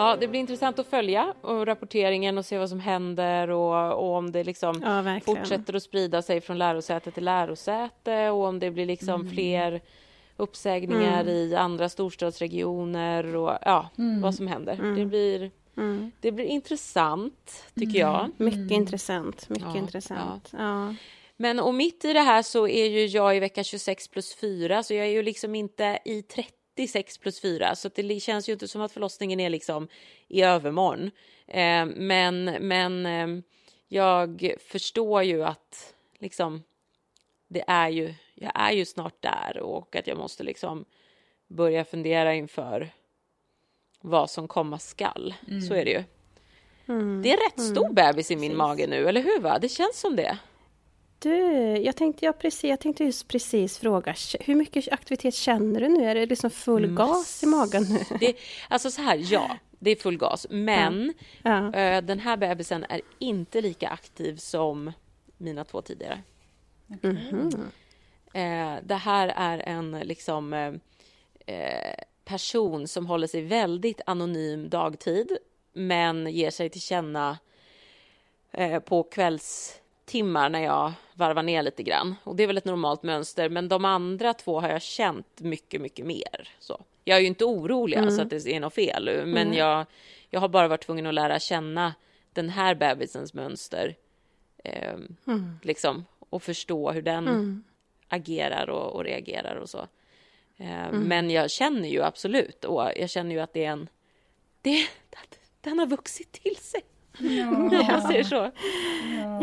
[0.00, 4.14] Ja, det blir intressant att följa och rapporteringen och se vad som händer och, och
[4.16, 8.70] om det liksom Ja, fortsätter att sprida sig från lärosäte till lärosäte och om det
[8.70, 9.32] blir liksom Mm.
[9.32, 9.80] fler
[10.36, 13.88] uppsägningar i andra storstadsregioner och ja,
[14.22, 14.94] vad som händer.
[14.96, 16.10] Det, blir, Mm.
[16.20, 18.30] det blir intressant, tycker jag.
[18.36, 19.48] Mycket intressant.
[19.48, 20.52] Mycket Ja, intressant.
[20.58, 20.94] Ja.
[21.36, 24.82] Men och mitt i det här så är ju jag i vecka 26 plus 4
[24.82, 26.22] så jag är ju liksom inte i
[26.76, 29.88] 36 plus 4 så det känns ju inte som att förlossningen är liksom
[30.28, 31.10] i övermorgon.
[31.46, 33.42] Eh, men men eh,
[33.88, 36.62] jag förstår ju att liksom
[37.48, 40.84] det är ju, jag är ju snart där och att jag måste liksom
[41.46, 42.90] börja fundera inför
[44.00, 45.34] vad som komma skall.
[45.68, 46.04] Så är det ju.
[47.22, 49.40] Det är rätt stor bebis i min mage nu, eller hur?
[49.40, 49.58] Va?
[49.58, 50.38] Det känns som det.
[51.22, 51.36] Du,
[51.76, 56.04] jag tänkte, jag, precis, jag tänkte just precis fråga, hur mycket aktivitet känner du nu?
[56.04, 58.18] Är det liksom full gas i magen nu?
[58.20, 58.36] Det,
[58.68, 60.46] alltså så här, ja, det är full gas.
[60.50, 61.74] Men Ja.
[61.74, 64.92] eh, den här bebisen är inte lika aktiv som
[65.36, 66.22] mina två tidigare.
[68.32, 70.78] Eh, det här är en liksom
[72.24, 75.36] person som håller sig väldigt anonym dagtid
[75.72, 77.38] men ger sig till känna
[78.84, 79.02] på
[80.10, 82.14] kvällstimmar när jag varvar ner lite grann.
[82.24, 85.80] Och det är väl ett normalt mönster, men de andra två har jag känt mycket,
[85.80, 86.48] mycket mer.
[86.58, 86.80] Så.
[87.04, 89.86] Jag är ju inte orolig alltså att det är något fel, men jag,
[90.30, 91.94] jag har bara varit tvungen att lära känna
[92.32, 93.96] den här bebisens mönster.
[94.64, 94.98] Eh,
[95.62, 97.64] liksom, och förstå hur den
[98.08, 99.86] agerar och, och reagerar och så.
[100.56, 103.88] Eh, Men jag känner ju absolut, och jag känner ju att det är en...
[104.62, 104.88] Det,
[105.60, 106.82] den har vuxit till sig.
[107.56, 108.50] Om jag säger så.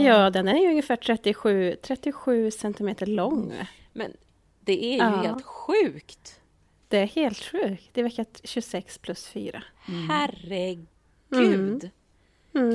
[0.04, 3.54] Ja, den är ju ungefär 37, 37 centimeter lång.
[3.94, 4.14] Men
[4.60, 5.06] det är ju Ja.
[5.10, 6.40] helt sjukt.
[6.88, 7.90] Det är helt sjukt.
[7.94, 9.64] Det är vecka 26 plus 4.
[10.10, 10.88] Herregud.
[11.32, 11.80] Mm.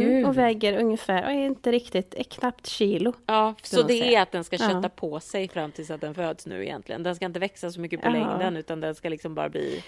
[0.00, 0.26] Gud.
[0.26, 3.12] Och väger ungefär, är inte riktigt, är knappt kilo.
[3.26, 4.18] Ja, så det säga.
[4.18, 4.88] är att den ska kötta Ja.
[4.88, 7.02] på sig fram tills att den föds nu egentligen.
[7.02, 8.12] Den ska inte växa så mycket på Ja.
[8.12, 9.84] längden utan den ska liksom bara bli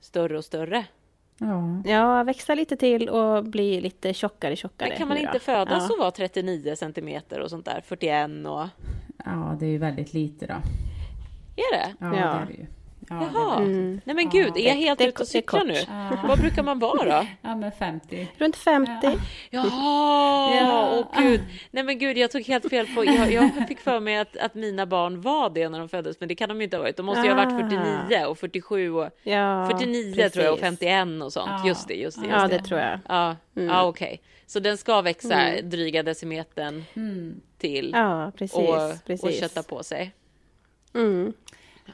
[0.00, 0.84] större och större.
[1.38, 1.82] Ja.
[1.84, 4.88] Ja, växa lite till och bli lite tjockare, tjockare.
[4.88, 5.94] Men kan man inte födas ja.
[5.94, 7.82] och vara 39 centimeter och sånt där?
[7.86, 8.68] 41 och...
[9.24, 10.54] ja, det är ju väldigt lite då.
[11.56, 11.94] Är det?
[11.98, 12.10] Ja, Ja.
[12.10, 12.66] det är det ju.
[13.08, 13.56] Ja, Jaha.
[13.56, 14.00] Mm.
[14.04, 15.74] Nej men gud, är jag helt det ute och cyklar nu?
[15.88, 16.18] Ja.
[16.28, 17.26] Vad brukar man vara då?
[17.42, 18.28] Ja, men 50.
[18.38, 18.92] Runt 50.
[19.50, 20.88] Jaha, Ja.
[21.12, 21.40] åh gud.
[21.70, 23.04] Nej men gud, jag tog helt fel på...
[23.04, 26.28] Jag, jag fick för mig att, att mina barn var det när de föddes, men
[26.28, 26.96] det kan de ju inte ha varit.
[26.96, 27.68] De måste ju ha varit Ah.
[28.08, 29.08] 49 och 47 och...
[29.22, 30.78] Ja, 49 tror jag och precis.
[30.80, 31.50] 51 och sånt.
[31.50, 31.68] Ja.
[31.68, 32.26] Just det, just det.
[32.26, 32.58] Just Ja, det.
[32.58, 32.98] det tror jag.
[33.08, 33.68] Ja, Mm.
[33.68, 34.20] ja okej.
[34.46, 37.40] Så den ska växa dryga decimetern Mm.
[37.58, 38.58] till Ja, precis.
[38.58, 39.22] och, precis.
[39.24, 40.12] och kötta på sig.
[40.94, 41.32] Mm.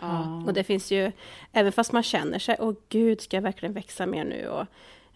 [0.01, 0.43] Ja.
[0.47, 1.13] Och det finns ju,
[1.53, 4.49] även fast man känner sig, åh gud, ska jag verkligen växa mer nu?
[4.49, 4.67] Och,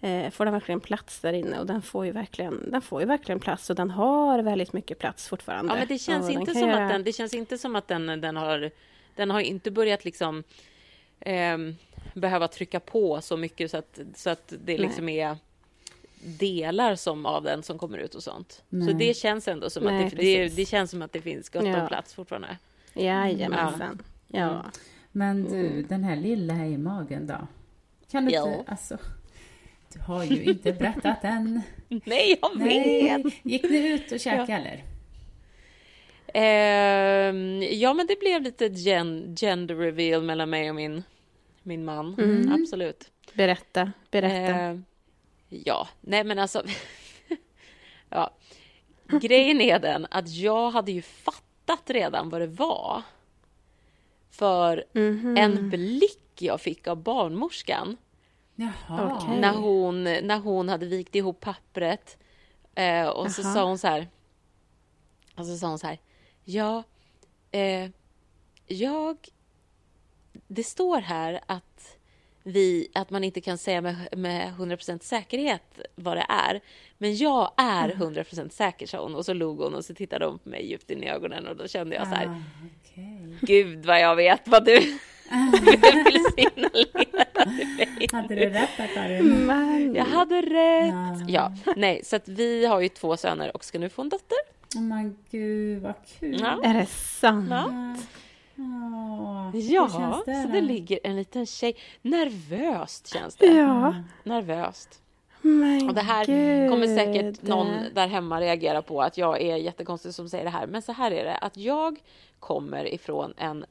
[0.08, 1.58] eh, får den verkligen plats där inne?
[1.58, 4.98] Och den får ju verkligen, den får ju verkligen plats och den har väldigt mycket
[4.98, 5.72] plats fortfarande.
[5.72, 8.06] Ja, men det känns inte som göra- att den, det känns inte som att den,
[8.20, 8.70] den har,
[9.14, 10.42] den har inte börjat liksom
[11.20, 11.76] ehm,
[12.14, 15.36] behöva trycka på så mycket så att, så att det liksom är
[16.26, 18.52] delar som av den som kommer ut och sånt.
[18.70, 18.94] Så Nej.
[18.94, 21.64] det känns ändå som Nej, att det, det, det känns som att det finns gott
[21.66, 21.80] Ja.
[21.82, 22.56] om plats fortfarande.
[22.94, 23.98] Jajamensan.
[24.02, 24.04] Ja.
[24.34, 24.62] Mm.
[25.12, 27.46] Men du, den här lilla här i magen då?
[28.10, 28.48] Kan du Ja.
[28.58, 28.98] inte, alltså...
[29.92, 31.62] Du har ju inte berättat än.
[31.88, 33.24] Nej, jag vet!
[33.24, 33.40] Nej.
[33.42, 34.84] Gick ni ut och käkade eller?
[36.34, 41.02] Ehm, ja, men det blev lite gen, gender reveal mellan mig och min,
[41.62, 42.14] min man.
[42.18, 42.52] Mm.
[42.52, 43.10] Absolut.
[43.34, 44.60] Berätta, berätta.
[44.60, 44.78] Eh,
[45.48, 46.62] ja, nej men alltså.
[48.08, 48.30] ja.
[49.20, 53.02] Grejen är den att jag hade ju fattat redan vad det var.
[54.34, 55.36] För Mhm.
[55.36, 57.96] en blick jag fick av barnmorskan
[58.54, 59.16] Jaha.
[59.16, 59.40] Okej.
[59.40, 62.18] när, hon, när hon hade vikt ihop pappret.
[62.74, 64.08] Eh, och så sa hon så här.
[65.36, 65.98] Och så sa hon så här.
[66.44, 66.82] Ja,
[67.50, 67.90] eh,
[68.66, 69.16] jag...
[70.48, 71.96] Det står här att,
[72.42, 76.60] vi, att man inte kan säga med, med 100% säkerhet vad det är.
[76.98, 79.14] Men jag är 100% säker, sa hon.
[79.14, 81.56] Och så log hon och så tittade hon på mig djupt in i ögonen och
[81.56, 82.42] då kände jag så här.
[82.94, 83.36] Okej.
[83.40, 88.08] Gud vad jag vet vad du vill signalera till mig.
[88.12, 89.46] Hade du rätt där, Karin?
[89.46, 90.94] Men, Jag hade rätt!
[91.28, 91.52] Ja.
[91.64, 94.38] Ja, nej, så att vi har ju två söner och ska nu få en dotter.
[94.76, 96.38] Oh, men gud, vad kul.
[96.40, 96.60] Ja.
[96.64, 97.50] är det sant?
[97.50, 97.96] Ja.
[99.52, 101.76] Hur Ja, det så det ligger en liten tjej.
[102.02, 103.46] Nervöst känns det.
[103.46, 105.00] Ja, Nervöst.
[105.44, 106.70] Men Och det här gud.
[106.70, 110.66] kommer säkert någon där hemma reagera på att jag är jättekonstig som säger det här.
[110.66, 111.98] Men så här är det, att jag
[112.38, 113.64] kommer ifrån en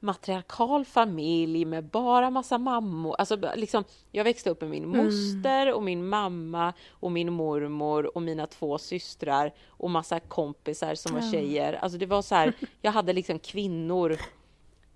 [0.00, 3.14] matriarkal familj med bara massa mammor.
[3.18, 5.04] Alltså, liksom, jag växte upp med min Mm.
[5.04, 11.14] moster och min mamma och min mormor och mina två systrar och massa kompisar som
[11.14, 11.72] var tjejer.
[11.72, 14.16] Alltså det var så här, jag hade liksom kvinnor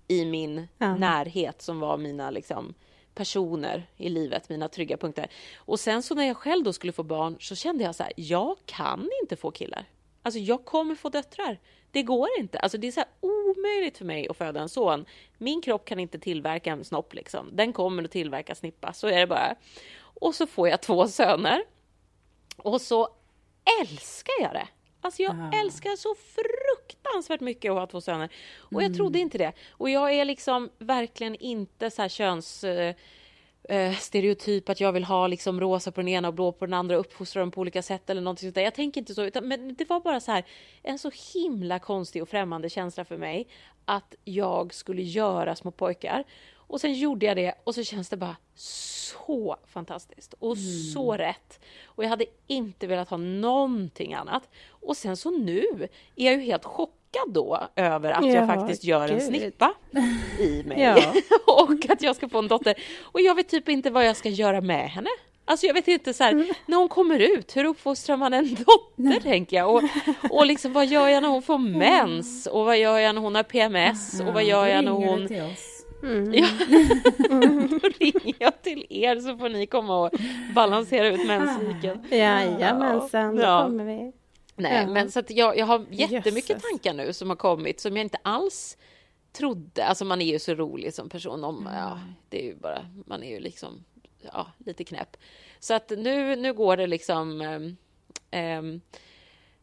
[0.07, 0.95] i min Ja.
[0.95, 2.73] närhet som var mina liksom,
[3.15, 5.27] personer i livet, mina trygga punkter.
[5.57, 8.13] Och sen så när jag själv då skulle få barn så kände jag så här,
[8.15, 9.85] jag kan inte få killar.
[10.23, 11.59] Alltså jag kommer få döttrar.
[11.91, 12.59] Det går inte.
[12.59, 15.05] Alltså det är så här omöjligt för mig att föda en son.
[15.37, 17.49] Min kropp kan inte tillverka en snopp liksom.
[17.53, 19.55] Den kommer att tillverka snippa, så är det bara.
[20.01, 21.63] Och så får jag två söner.
[22.57, 23.09] Och så
[23.81, 24.67] älskar jag det.
[25.01, 25.59] Alltså jag Ah.
[25.59, 26.60] älskar så fruktansvärt
[27.39, 28.29] mycket att ha två söner.
[28.59, 29.53] Och jag trodde inte det.
[29.71, 32.63] Och jag är liksom verkligen inte så här köns...
[32.63, 32.95] Eh,
[33.63, 36.73] eh, stereotyp att jag vill ha liksom rosa på den ena och blå på den
[36.73, 38.61] andra och uppfostra dem på olika sätt eller någonting sånt där.
[38.61, 40.43] Jag tänker inte så, utan, men det var bara så här
[40.83, 43.47] en så himla konstig och främmande känsla för mig
[43.85, 46.23] att jag skulle göra små pojkar.
[46.53, 48.35] Och sen gjorde jag det och så känns det bara
[49.13, 50.57] så fantastiskt och
[50.93, 51.59] så rätt.
[51.85, 54.49] Och jag hade inte velat ha någonting annat.
[54.69, 56.93] Och sen så nu är jag ju helt chockad
[57.27, 59.27] då över att jag Ja, faktiskt gör en gud.
[59.27, 59.73] snippa
[60.39, 60.81] i mig.
[60.81, 61.13] Ja.
[61.63, 62.75] och att jag ska få en dotter.
[63.01, 65.09] Och jag vet typ inte vad jag ska göra med henne.
[65.45, 66.47] Alltså jag vet inte så här, Mm.
[66.65, 69.75] när hon kommer ut, hur uppfostrar man en dotter tänker jag?
[69.75, 69.83] Och,
[70.29, 72.47] och liksom vad gör jag när hon får mens?
[72.47, 74.19] Och vad gör jag när hon har PMS?
[74.21, 75.27] Och vad gör jag när hon...
[76.03, 76.35] oss.
[76.35, 76.47] Ja.
[77.81, 80.11] Då ringer jag till er så får ni komma och
[80.55, 82.05] balansera ut menscykeln.
[82.11, 83.63] Jajamensan, då Ja.
[83.65, 84.11] kommer vi.
[84.55, 84.87] Nej, Ja.
[84.93, 86.63] men så att jag, jag har jättemycket Jösses.
[86.71, 88.77] tankar nu som har kommit som jag inte alls
[89.33, 89.85] trodde.
[89.85, 91.43] Alltså man är ju så rolig som person.
[91.43, 93.83] Om, ja, det är ju bara, man är ju liksom
[94.33, 95.17] ja, lite knäpp.
[95.59, 97.77] Så att nu, nu går det liksom ehm,
[98.31, 98.81] ehm,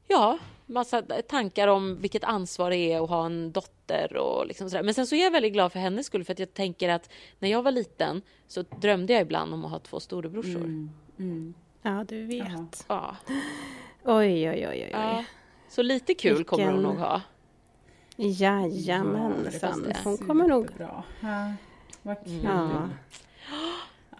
[0.09, 4.83] Ja, massa tankar om vilket ansvar det är att ha en dotter och liksom sådär.
[4.83, 7.11] Men sen så är jag väldigt glad för hennes skull för att jag tänker att
[7.38, 10.64] när jag var liten så drömde jag ibland om att ha två storebrorsor.
[11.18, 11.54] Mm.
[11.83, 12.85] Ja, du vet.
[12.88, 13.16] Ja.
[13.28, 13.35] Ja.
[14.04, 14.88] Oj, oj, oj, oj.
[14.92, 15.24] ja.
[15.68, 17.20] Så lite kul kommer hon Vilken- nog ha.
[18.16, 19.83] Jajamensan.
[19.83, 19.96] det.
[20.04, 20.68] Hon kommer nog...
[20.78, 21.04] Ja,
[22.02, 22.40] vad kul.
[22.44, 22.88] Ja.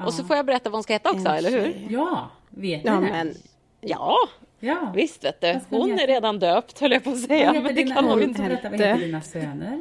[0.07, 1.87] Och så får jag berätta vad hon ska heta också, eller hur?
[1.91, 3.01] Ja, vet ni Ja, det?
[3.01, 3.35] men
[3.81, 4.17] Ja,
[4.61, 4.93] Ja.
[4.95, 5.53] visst vet du.
[5.53, 6.13] Hon Hon är heta?
[6.13, 7.53] redan döpt, höll jag på att säga.
[7.53, 8.43] Men det dina, kan hon inte.
[8.43, 9.81] berätta, vad heter dina söner?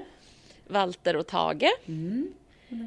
[0.68, 1.70] Walter och Tage.
[1.86, 2.34] Mm.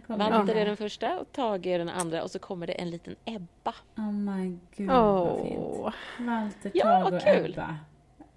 [0.07, 2.22] Walter är den första och Tage är den andra.
[2.22, 3.74] Och så kommer det en liten Ebba.
[3.96, 5.59] Oh my gud, vad fint.
[6.18, 7.53] Walter, Ja, Tage vad och kul.
[7.53, 7.76] Ebba.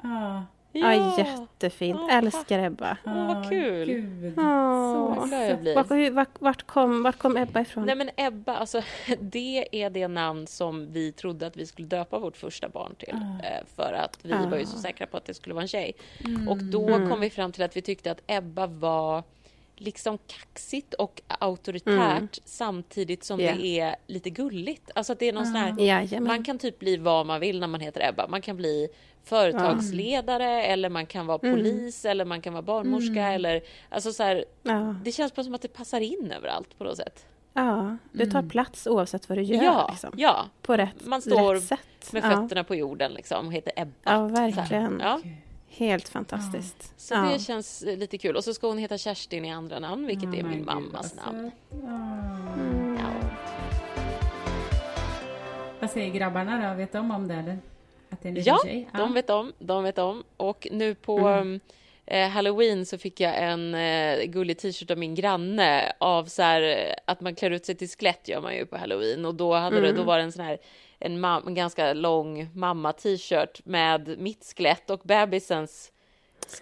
[0.03, 1.99] Ja, ja, jättefint.
[2.09, 2.97] Ja, Älskar Ebba.
[3.05, 3.85] Åh, vad ja, kul.
[3.87, 4.33] Gud.
[4.39, 5.15] Åh.
[5.17, 5.75] Vad glad jag blir.
[5.75, 7.85] Vart, hur- vart, vart, kom, vart kom Ebba ifrån?
[7.85, 8.81] Nej men Ebba, alltså
[9.19, 13.13] det är det namn som vi trodde att vi skulle döpa vårt första barn till.
[13.43, 14.79] eh, För att vi var ju så Ah.
[14.81, 15.93] säkra på att det skulle vara en tjej.
[16.49, 19.23] Och då kom vi fram till att vi tyckte att Ebba var
[19.75, 23.53] liksom kaxigt och auktoritärt samtidigt som Ja.
[23.55, 24.91] det är lite gulligt.
[24.95, 26.27] Alltså att det är någon sån här, Jajamän.
[26.27, 28.27] man kan typ bli vad man vill när man heter Ebba.
[28.27, 28.87] Man kan bli
[29.23, 34.45] företagsledare eller man kan vara polis eller man kan vara barnmorska eller alltså så här,
[34.63, 37.25] Ja, det känns bara som att det passar in överallt på något sätt.
[37.53, 39.63] ja, du tar plats oavsett vad du gör.
[39.63, 40.13] Ja, liksom.
[40.17, 40.45] ja.
[40.61, 42.13] På rätt, Man står rätt sätt.
[42.13, 42.29] med ja.
[42.41, 43.91] fötterna på jorden liksom, och heter Ebba.
[44.03, 44.99] Ja, verkligen.
[45.03, 45.19] Ja,
[45.77, 46.93] Helt fantastiskt.
[46.97, 47.21] så ja.
[47.21, 48.35] det känns eh, lite kul.
[48.35, 51.25] Och så ska hon heta Kerstin i andra namn, vilket Oh är min mammas vad
[51.25, 51.51] namn.
[51.69, 51.77] Ja.
[52.53, 52.97] Mm.
[52.99, 53.29] Ja.
[55.79, 56.75] Vad säger grabbarna då?
[56.77, 57.33] Vet de om det?
[57.33, 57.59] Eller?
[58.09, 58.89] Att det är en Ja, tjej?
[58.93, 60.23] de vet om, de vet om.
[60.37, 61.59] Och nu på Mm.
[62.05, 66.61] Eh, Halloween så fick jag en eh, gullig t-shirt av min granne av så här
[66.61, 69.53] eh, att man klär ut sig till skelett gör man ju på Halloween och då
[69.53, 69.97] hade det, Mm.
[70.01, 70.57] då var det en sån här
[70.99, 75.91] en, en ganska lång mamma-t-shirt med mitt skelett och bebisens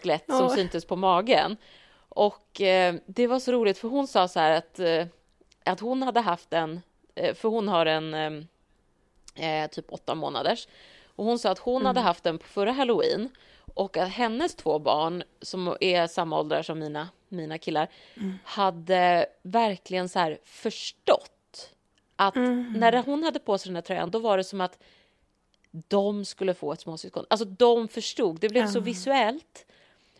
[0.02, 0.56] skelett som Åh.
[0.56, 1.58] syntes på magen.
[2.10, 5.06] Och eh, det var så roligt för hon sa så här att, eh,
[5.66, 6.82] att hon hade haft en,
[7.16, 10.68] eh, för hon har en eh, eh, typ åtta månaders.
[11.16, 13.30] Och hon sa att hon hade haft den på förra halloween
[13.74, 17.88] och att hennes två barn som är samma åldrar som mina, mina killar
[18.44, 21.72] hade verkligen så här förstått
[22.16, 24.80] att när hon hade på sig den här tröjan då var det som att
[25.72, 27.26] de skulle få ett småsyskon.
[27.30, 29.66] Alltså de förstod, det blev så visuellt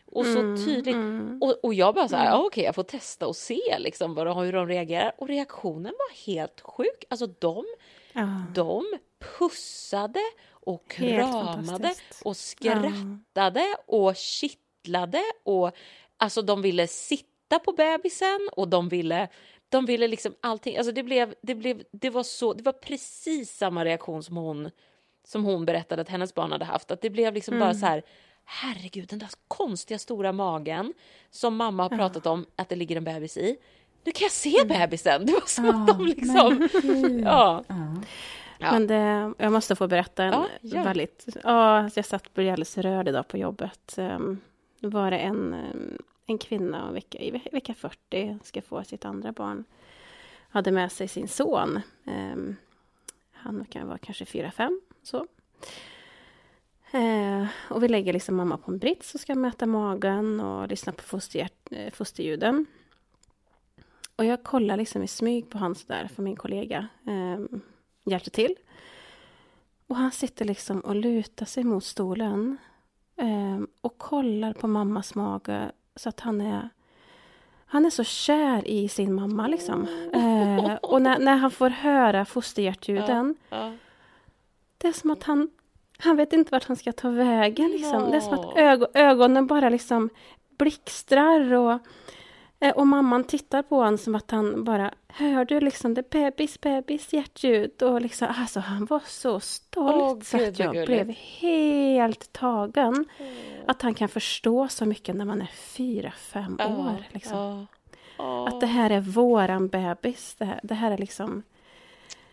[0.06, 0.96] och så tydligt.
[1.42, 4.38] Och, och jag bara så här, ja, okej, jag får testa och se liksom vad
[4.38, 5.14] hur de reagerar.
[5.18, 7.04] Och reaktionen var helt sjuk.
[7.10, 7.66] Alltså de,
[8.14, 8.44] Ja.
[8.56, 8.86] de
[9.38, 10.20] pussade
[10.66, 11.94] och kramade
[12.24, 15.72] och skrattade och kittlade och
[16.18, 19.28] alltså de ville sitta på bebisen och de ville
[19.70, 20.78] de ville liksom allting.
[20.78, 24.72] Alltså det blev, det blev, det var så, det var precis samma reaktion som hon
[25.24, 26.92] som hon berättade att hennes barn hade haft.
[26.92, 28.04] Att det blev liksom bara så här
[28.46, 30.94] herregud, den där konstiga stora magen
[31.30, 33.58] som mamma har pratat om att det ligger en bebis i.
[34.04, 34.68] Nu kan jag se mm.
[34.68, 35.26] bebisen!
[35.26, 36.70] Det var som att de liksom...
[37.24, 37.64] Ja.
[37.68, 37.96] Ja.
[38.62, 41.28] Men det, jag måste få berätta en ja, väldigt...
[41.44, 43.98] Ja, jag satt och blev alldeles rörd idag på jobbet.
[43.98, 44.40] Ehm,
[44.80, 49.32] då var det en, ehm, en kvinna vecka, i vecka 40, ska få sitt andra
[49.32, 49.64] barn.
[50.50, 51.80] Hade med sig sin son.
[52.06, 52.56] Ehm,
[53.32, 55.28] han kan vara kanske fyra fem så.
[57.70, 61.04] Och vi lägger liksom mamma på en brits och ska mäta magen och lyssna på
[61.04, 62.66] foster, eh, fosterljuden.
[64.16, 67.60] Och jag kollar liksom i smyg på han sådär, för min kollega eh,
[68.04, 68.56] hjälpte till.
[69.88, 72.58] Och han sitter liksom och lutar sig mot stolen
[73.16, 76.70] eh, och kollar på mammas mage så att han är
[77.66, 79.88] han är så kär i sin mamma liksom.
[80.14, 83.74] Eh, och när, när, han får höra fosterhjärtljuden ja, ja.
[84.78, 85.50] Det är som att han
[86.04, 87.72] han vet inte vart han ska ta vägen.
[87.72, 88.12] Liksom.
[88.12, 90.10] Det är som att ög ögonen bara liksom
[90.58, 91.54] blixtrar.
[91.54, 91.80] Och,
[92.70, 97.14] och mamman tittar på honom som att han bara Hör du liksom det bebis, bebis
[97.14, 97.84] hjärtljud?
[97.84, 103.06] Och liksom, alltså han var så stolt oh, så att jag blev helt tagen.
[103.18, 103.34] Mm.
[103.68, 107.04] Att han kan förstå så mycket när man är fyra, fem oh, år.
[107.12, 107.68] Liksom.
[108.18, 110.36] Oh, att det här är våran bebis.
[110.38, 111.44] Det här, det här är liksom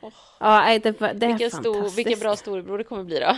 [0.00, 0.12] Oh.
[0.40, 3.36] Ja, det, det är vilken, stor, vilken bra storebror det kommer bli då.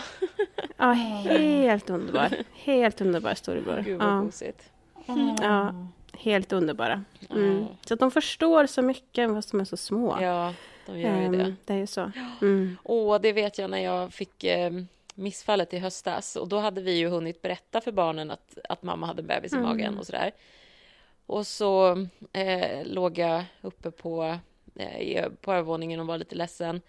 [0.77, 2.29] ja, helt underbar.
[2.53, 3.83] Helt underbar storebror.
[3.85, 4.21] Gud vad ja.
[4.21, 4.71] gosigt.
[5.07, 5.37] Mm.
[5.43, 5.75] Ja,
[6.21, 7.05] helt underbara.
[7.31, 7.67] Mm.
[7.87, 10.19] Så att de förstår så mycket fast de är så små.
[10.21, 10.55] Ja,
[10.87, 11.55] de gör ju um, det.
[11.65, 12.13] Det är ju så.
[12.43, 12.77] Mm.
[12.83, 14.73] Och det vet jag när jag fick eh,
[15.15, 19.07] missfallet i höstas och då hade vi ju hunnit berätta för barnen att, att mamma
[19.07, 19.69] hade en bebis i mm.
[19.69, 20.31] magen och sådär.
[21.27, 24.39] Och så eh, låg jag uppe på
[24.75, 26.81] Eh, på övervåningen och var lite ledsen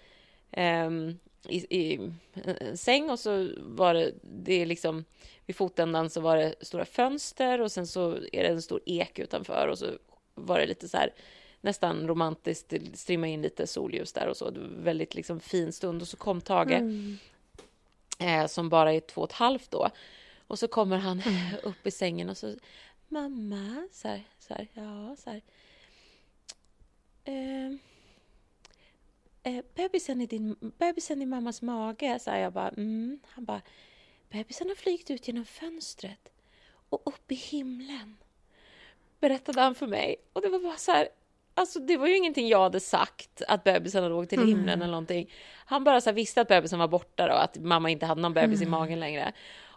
[0.52, 5.06] ehm, i, i en säng och så var det, det är liksom
[5.46, 9.20] vid fotändan så var det stora fönster och sen så är det en stor ek
[9.20, 9.86] utanför och så
[10.36, 11.14] var det lite så här
[11.62, 14.52] nästan romantiskt, strimma in lite solljus där och så.
[14.78, 17.18] Väldigt liksom fin stund och så kom Tage mm.
[18.20, 19.90] eh, som bara är två och ett halvt då.
[20.48, 21.56] Och så kommer han mm.
[21.64, 22.56] upp i sängen och så
[23.08, 25.42] mamma, så här, så här, ja, så här
[27.24, 27.78] eh,
[29.44, 32.70] eh, bebisen, i din, bebisen i mammas mage, sa jag bara.
[32.70, 33.20] Mm.
[33.28, 33.62] Han bara,
[34.30, 36.30] bebisen har flygit ut genom fönstret
[36.90, 38.18] och upp i himlen.
[39.20, 40.16] Berättade han för mig.
[40.34, 41.08] Och det var bara så här,
[41.54, 44.82] alltså det var ju ingenting jag hade sagt, att bebisen hade åkt till himlen mm.
[44.82, 45.32] eller någonting.
[45.66, 48.62] Han bara så visste att bebisen var borta då, att mamma inte hade någon bebis
[48.62, 48.68] mm.
[48.68, 49.34] i magen längre.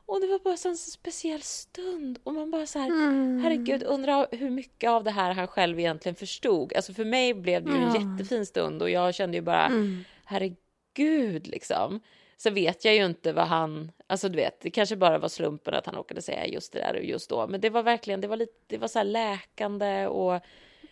[0.06, 2.18] Och det var bara så en så speciell stund.
[2.24, 3.40] Och man bara så här, mm.
[3.42, 6.72] herregud, undrar hur mycket av det här han själv egentligen förstod.
[6.72, 8.00] Alltså för mig blev det ju en ja.
[8.00, 10.04] jättefin stund och jag kände ju bara, mm.
[10.24, 12.00] herregud liksom.
[12.36, 15.74] Så vet jag ju inte vad han, alltså du vet, det kanske bara var slumpen
[15.74, 17.46] att han råkade säga just det där och just då.
[17.46, 20.40] Men det var verkligen, det var lite, det var så här läkande och,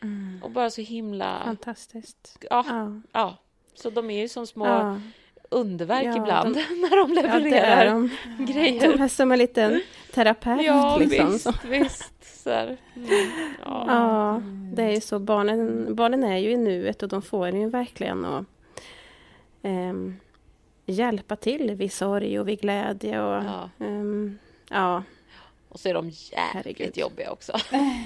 [0.02, 0.40] mm.
[0.42, 1.42] och bara så himla...
[1.44, 2.38] Fantastiskt.
[2.50, 3.00] Ja, ja.
[3.12, 3.36] ja.
[3.74, 5.00] Så de är ju som små ja
[5.52, 8.10] underverk ja, ibland de, när de levererar ja, de.
[8.44, 8.96] grejer.
[8.98, 9.82] De som en liten
[10.14, 10.66] terapeut.
[10.66, 11.44] Ja, liksom, visst.
[11.44, 11.52] Så.
[11.68, 12.76] visst så mm,
[13.64, 13.84] ja.
[13.86, 14.42] ja.
[14.72, 15.18] det är ju så.
[15.18, 18.44] Barnen, barnen är ju i nuet och de får ju verkligen att
[19.62, 19.92] eh,
[20.86, 23.22] hjälpa till vid sorg och vid glädje.
[23.22, 23.70] Och, ja.
[23.78, 24.32] Eh,
[24.70, 25.02] ja.
[25.68, 26.98] Och så är de jävligt Herregud.
[26.98, 27.52] jobbiga också.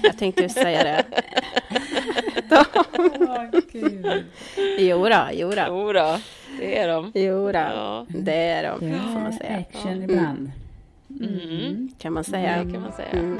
[0.03, 1.05] Jag tänkte just säga det.
[3.19, 3.45] oh,
[4.77, 5.65] jo då, jo då.
[5.67, 6.19] Jo då.
[6.59, 7.11] Det är de.
[7.15, 8.05] Jo då, ja.
[8.09, 8.91] det är de.
[8.91, 9.57] Det får man säga.
[9.57, 10.03] action ja.
[10.03, 10.51] ibland.
[11.09, 11.39] Mm.
[11.39, 11.89] Mm.
[11.99, 12.63] Kan man säga.
[12.63, 13.09] Det kan man säga.
[13.09, 13.39] Mm.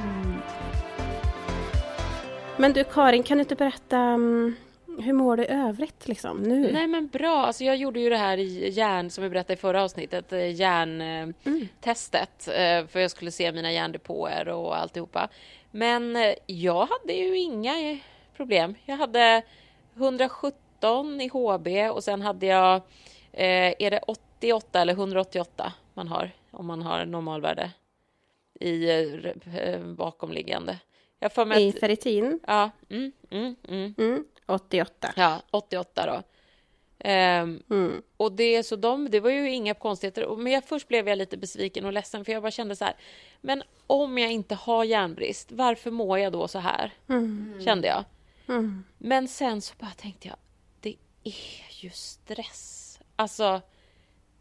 [2.57, 4.55] Men du Karin, kan du inte berätta um,
[4.99, 6.71] hur mår du i övrigt liksom, nu?
[6.71, 9.57] Nej men bra, alltså jag gjorde ju det här i järn som vi berättade i
[9.57, 12.47] förra avsnittet, eh, järntestet.
[12.47, 12.87] Mm.
[12.87, 15.29] För jag skulle se mina järndepåer och alltihopa.
[15.71, 17.99] Men eh, jag hade ju inga
[18.37, 18.75] problem.
[18.85, 19.41] Jag hade
[19.95, 22.75] 117 i HB och sen hade jag,
[23.31, 27.71] eh, är det 88 eller 188 man har om man har normalvärde
[28.59, 30.79] i eh, bakomliggande.
[31.19, 32.39] Jag får I att, ferritin?
[32.47, 32.71] Ja.
[32.89, 33.93] Mm, mm, mm.
[33.97, 35.13] Mm, 88.
[35.15, 36.23] Ja, 88 då.
[37.09, 38.01] Um, mm.
[38.17, 40.35] Och det, så de, det var ju inga konstigheter.
[40.35, 42.95] Men jag, först blev jag lite besviken och ledsen för jag bara kände så här.
[43.41, 46.93] Men om jag inte har järnbrist, varför mår jag då så här?
[47.09, 47.61] Mm.
[47.65, 48.03] Kände jag.
[48.49, 48.83] Mm.
[48.97, 50.37] Men sen så bara tänkte jag,
[50.79, 52.99] det är ju stress.
[53.15, 53.61] Alltså,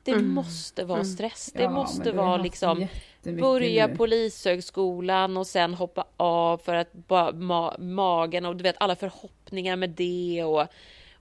[0.02, 0.28] det mm.
[0.28, 1.12] måste vara mm.
[1.12, 1.52] stress.
[1.54, 2.86] Det ja, måste vara liksom
[3.22, 3.96] börja nu.
[3.96, 9.76] polishögskolan och sen hoppa av för att bara ma magen och du vet alla förhoppningar
[9.76, 10.66] med det och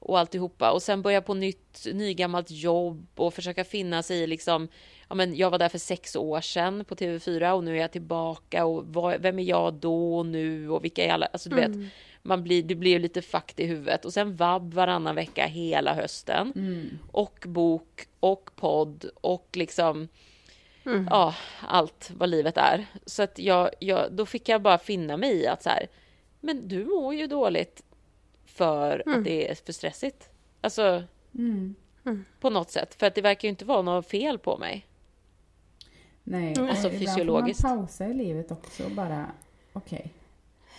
[0.08, 4.68] och alltihopa och sen börja på nytt, nygammalt jobb och försöka finna sig i liksom
[5.10, 7.92] ja, men jag var där för sex år sedan på TV4 och nu är jag
[7.92, 11.58] tillbaka och vad, vem är jag då och nu och vilka är alla, alltså du
[11.60, 11.82] mm.
[11.82, 11.92] vet,
[12.26, 16.54] man blir, det blir lite fakt i huvudet och sen vab varannan vecka hela hösten
[16.56, 17.00] mm.
[17.12, 20.08] och bok och podd och liksom
[20.86, 21.08] mm.
[21.10, 22.86] ja, allt vad livet är.
[23.06, 25.88] Så att jag, jag, då fick jag bara finna mig i att så här,
[26.40, 27.84] men du mår ju dåligt
[28.46, 29.24] för att mm.
[29.24, 30.30] det är för stressigt.
[30.62, 31.04] Alltså,
[31.36, 31.76] mm.
[32.06, 32.26] Mm.
[32.40, 32.96] på något sätt.
[32.96, 34.86] För att det verkar ju inte vara något fel på mig.
[36.24, 37.62] Nej, alltså fysiologiskt.
[37.62, 39.32] Får man pausa i livet också bara,
[39.74, 40.00] okej.
[40.00, 40.12] Okay.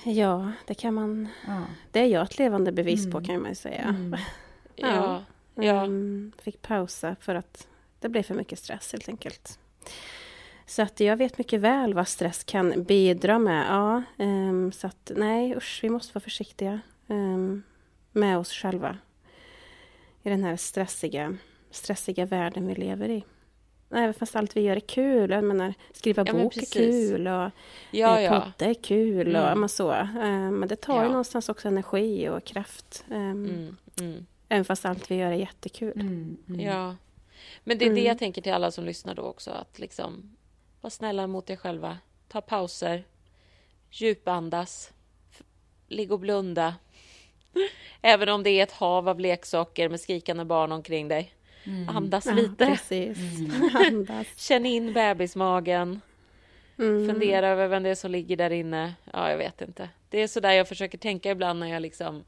[0.05, 1.29] Ja, det kan man.
[1.47, 1.63] Ja.
[1.91, 3.13] Det är jag ett levande bevis mm.
[3.13, 3.83] på kan man ju säga.
[3.83, 4.17] Mm.
[4.77, 5.25] ja.
[5.55, 5.85] ja.
[5.85, 7.67] Um, fick pausa för att
[8.01, 9.59] det blev för mycket stress helt enkelt.
[10.67, 13.67] Så att jag vet mycket väl vad stress kan bidra med.
[13.69, 17.63] Ja, um, så att nej usch, vi måste vara försiktiga um,
[18.13, 18.99] med oss själva.
[20.23, 21.37] I den här stressiga,
[21.71, 23.25] stressiga världen vi lever i.
[23.91, 25.31] Även fast allt vi gör är kul.
[25.31, 27.51] Jag menar, skriva ja, bok är kul och
[27.91, 28.41] ja, eh, ja.
[28.41, 29.37] podda är kul.
[29.37, 29.65] Mm.
[29.65, 29.93] Och, så.
[29.93, 33.05] Eh, men det tar ju någonstans också energi och kraft.
[33.11, 33.77] Um, mm.
[34.01, 34.27] Mm.
[34.49, 36.01] Även fast allt vi gör är jättekul.
[36.01, 36.61] Mm, mm.
[36.61, 36.97] Ja.
[37.65, 38.05] Men det är det mm.
[38.05, 39.51] jag tänker till alla som lyssnar då också.
[39.51, 40.37] Att liksom
[40.81, 41.99] vara snälla mot er själva.
[42.29, 43.05] Ta pauser.
[43.91, 44.93] Djupandas.
[45.89, 46.75] Ligg och blunda.
[48.03, 51.36] Även om det är ett hav av leksaker med skrikande barn omkring dig.
[51.67, 51.89] Mm.
[51.89, 52.79] Andas lite.
[52.89, 53.77] Ja, mm.
[53.87, 54.27] Andas.
[54.37, 56.01] Känn in bebismagen.
[56.79, 57.09] Mm.
[57.09, 58.95] Fundera över vem det är som ligger där inne.
[59.13, 59.89] Ja, jag vet inte.
[60.09, 62.25] Det är så där jag försöker tänka ibland när jag liksom...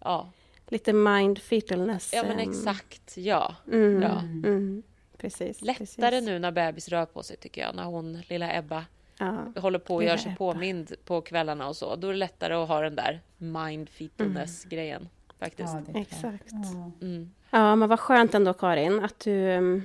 [0.00, 0.30] Ja.
[0.68, 2.12] Lite mindfulness.
[2.14, 3.16] Ja, men exakt.
[3.16, 3.54] Ja.
[3.72, 4.02] Mm.
[4.02, 4.20] ja.
[4.20, 4.82] Mm.
[5.18, 5.62] Precis.
[5.62, 6.26] Lättare precis.
[6.26, 7.74] nu när bebis rör på sig, tycker jag.
[7.74, 8.84] När hon, lilla Ebba,
[9.18, 9.52] ja.
[9.56, 10.38] håller på och gör sig Ebba.
[10.38, 11.96] påmind på kvällarna och så.
[11.96, 15.00] Då är det lättare att ha den där mindfulness-grejen.
[15.00, 15.12] Mm.
[15.38, 15.74] Faktiskt.
[15.94, 16.52] Ja, Exakt.
[17.00, 17.30] Mm.
[17.50, 19.82] Ja, men vad skönt ändå Karin att du, mm,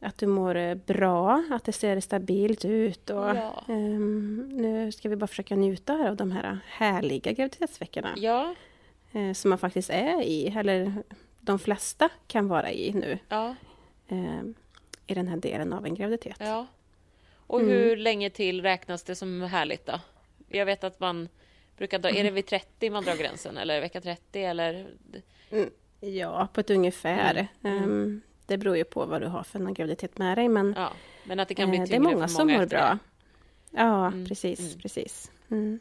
[0.00, 3.10] att du mår eh, bra, att det ser stabilt ut.
[3.10, 3.64] Och, ja.
[3.68, 8.14] um, nu ska vi bara försöka njuta av de här härliga graviditetsveckorna.
[8.16, 8.54] Ja.
[9.14, 10.92] Uh, som man faktiskt är i, eller
[11.40, 13.18] de flesta kan vara i nu.
[13.28, 13.54] Ja.
[14.12, 14.42] Uh,
[15.06, 16.36] I den här delen av en graviditet.
[16.38, 16.66] Ja.
[17.46, 17.72] Och mm.
[17.72, 20.00] hur länge till räknas det som härligt då?
[20.48, 21.28] Jag vet att man
[21.76, 24.86] brukar dra, är det vid 30 man drar gränsen eller vecka 30 eller?
[25.50, 25.70] Mm.
[26.00, 27.48] Ja, på ett ungefär.
[27.62, 27.82] Mm.
[27.84, 30.48] Um, det beror ju på vad du har för någon graviditet med dig.
[30.48, 30.92] Men, ja,
[31.24, 32.98] men att det kan bli uh, Det är många som mår bra.
[33.70, 34.26] Ja, mm.
[34.26, 34.78] precis, mm.
[34.78, 35.30] precis.
[35.50, 35.78] Mm.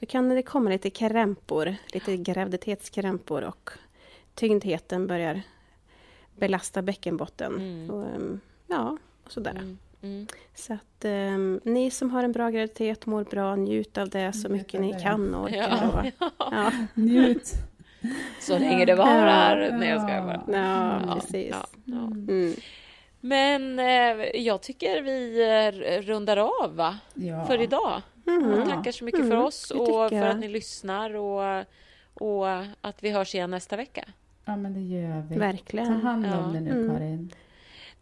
[0.00, 3.70] Då kan det komma lite krämpor, lite graviditetskrämpor och
[4.34, 5.42] tyngdheten börjar
[6.36, 7.54] belasta bäckenbotten.
[7.54, 7.90] Mm.
[7.90, 9.50] Och, um, ja, och sådär.
[9.50, 9.78] Mm.
[10.02, 10.26] Mm.
[10.54, 14.48] Så att um, ni som har en bra graviditet mår bra, njut av det så
[14.48, 16.12] mycket ni kan och orkar.
[16.18, 16.30] Ja.
[16.50, 16.72] ja.
[16.94, 17.52] Njut!
[18.40, 19.60] Så länge det varar.
[19.60, 19.76] Ja.
[19.76, 20.58] Nej, jag skojar bara.
[20.58, 21.54] Ja, ja precis.
[21.84, 22.28] Ja, mm.
[22.28, 22.54] mm.
[23.20, 26.98] Men eh, jag tycker vi eh, rundar av va?
[27.46, 28.02] för idag.
[28.26, 28.68] Mm.
[28.68, 29.44] Tackar så mycket för mm.
[29.44, 31.64] oss och för att ni lyssnar och,
[32.14, 32.48] och
[32.80, 34.04] att vi hörs igen nästa vecka.
[34.44, 35.38] Ja, men det gör vi.
[35.38, 36.00] Verkligen.
[36.00, 36.90] Ta hand om det nu, mm.
[36.90, 37.32] Karin.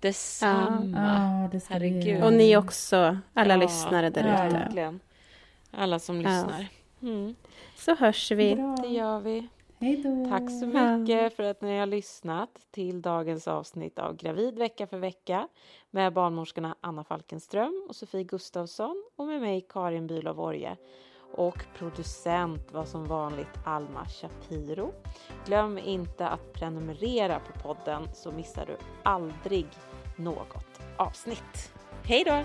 [0.00, 1.42] Detsamma.
[1.42, 2.24] Ja, det Herregud.
[2.24, 4.58] Och ni också, alla ja, lyssnare där ute.
[4.58, 5.00] Verkligen.
[5.70, 6.66] Alla som lyssnar.
[7.02, 7.34] Mm.
[7.76, 8.54] Så hörs vi.
[8.54, 8.76] Bra.
[8.82, 9.48] Det gör vi.
[9.80, 10.26] Hejdå.
[10.28, 14.98] Tack så mycket för att ni har lyssnat till dagens avsnitt av Gravid vecka för
[14.98, 15.48] vecka
[15.90, 20.76] med barnmorskorna Anna Falkenström och Sofie Gustafsson och med mig Karin Bülow Orje.
[21.32, 24.92] Och producent var som vanligt Alma Shapiro.
[25.46, 29.66] Glöm inte att prenumerera på podden så missar du aldrig
[30.16, 31.72] något avsnitt.
[32.02, 32.44] Hej då!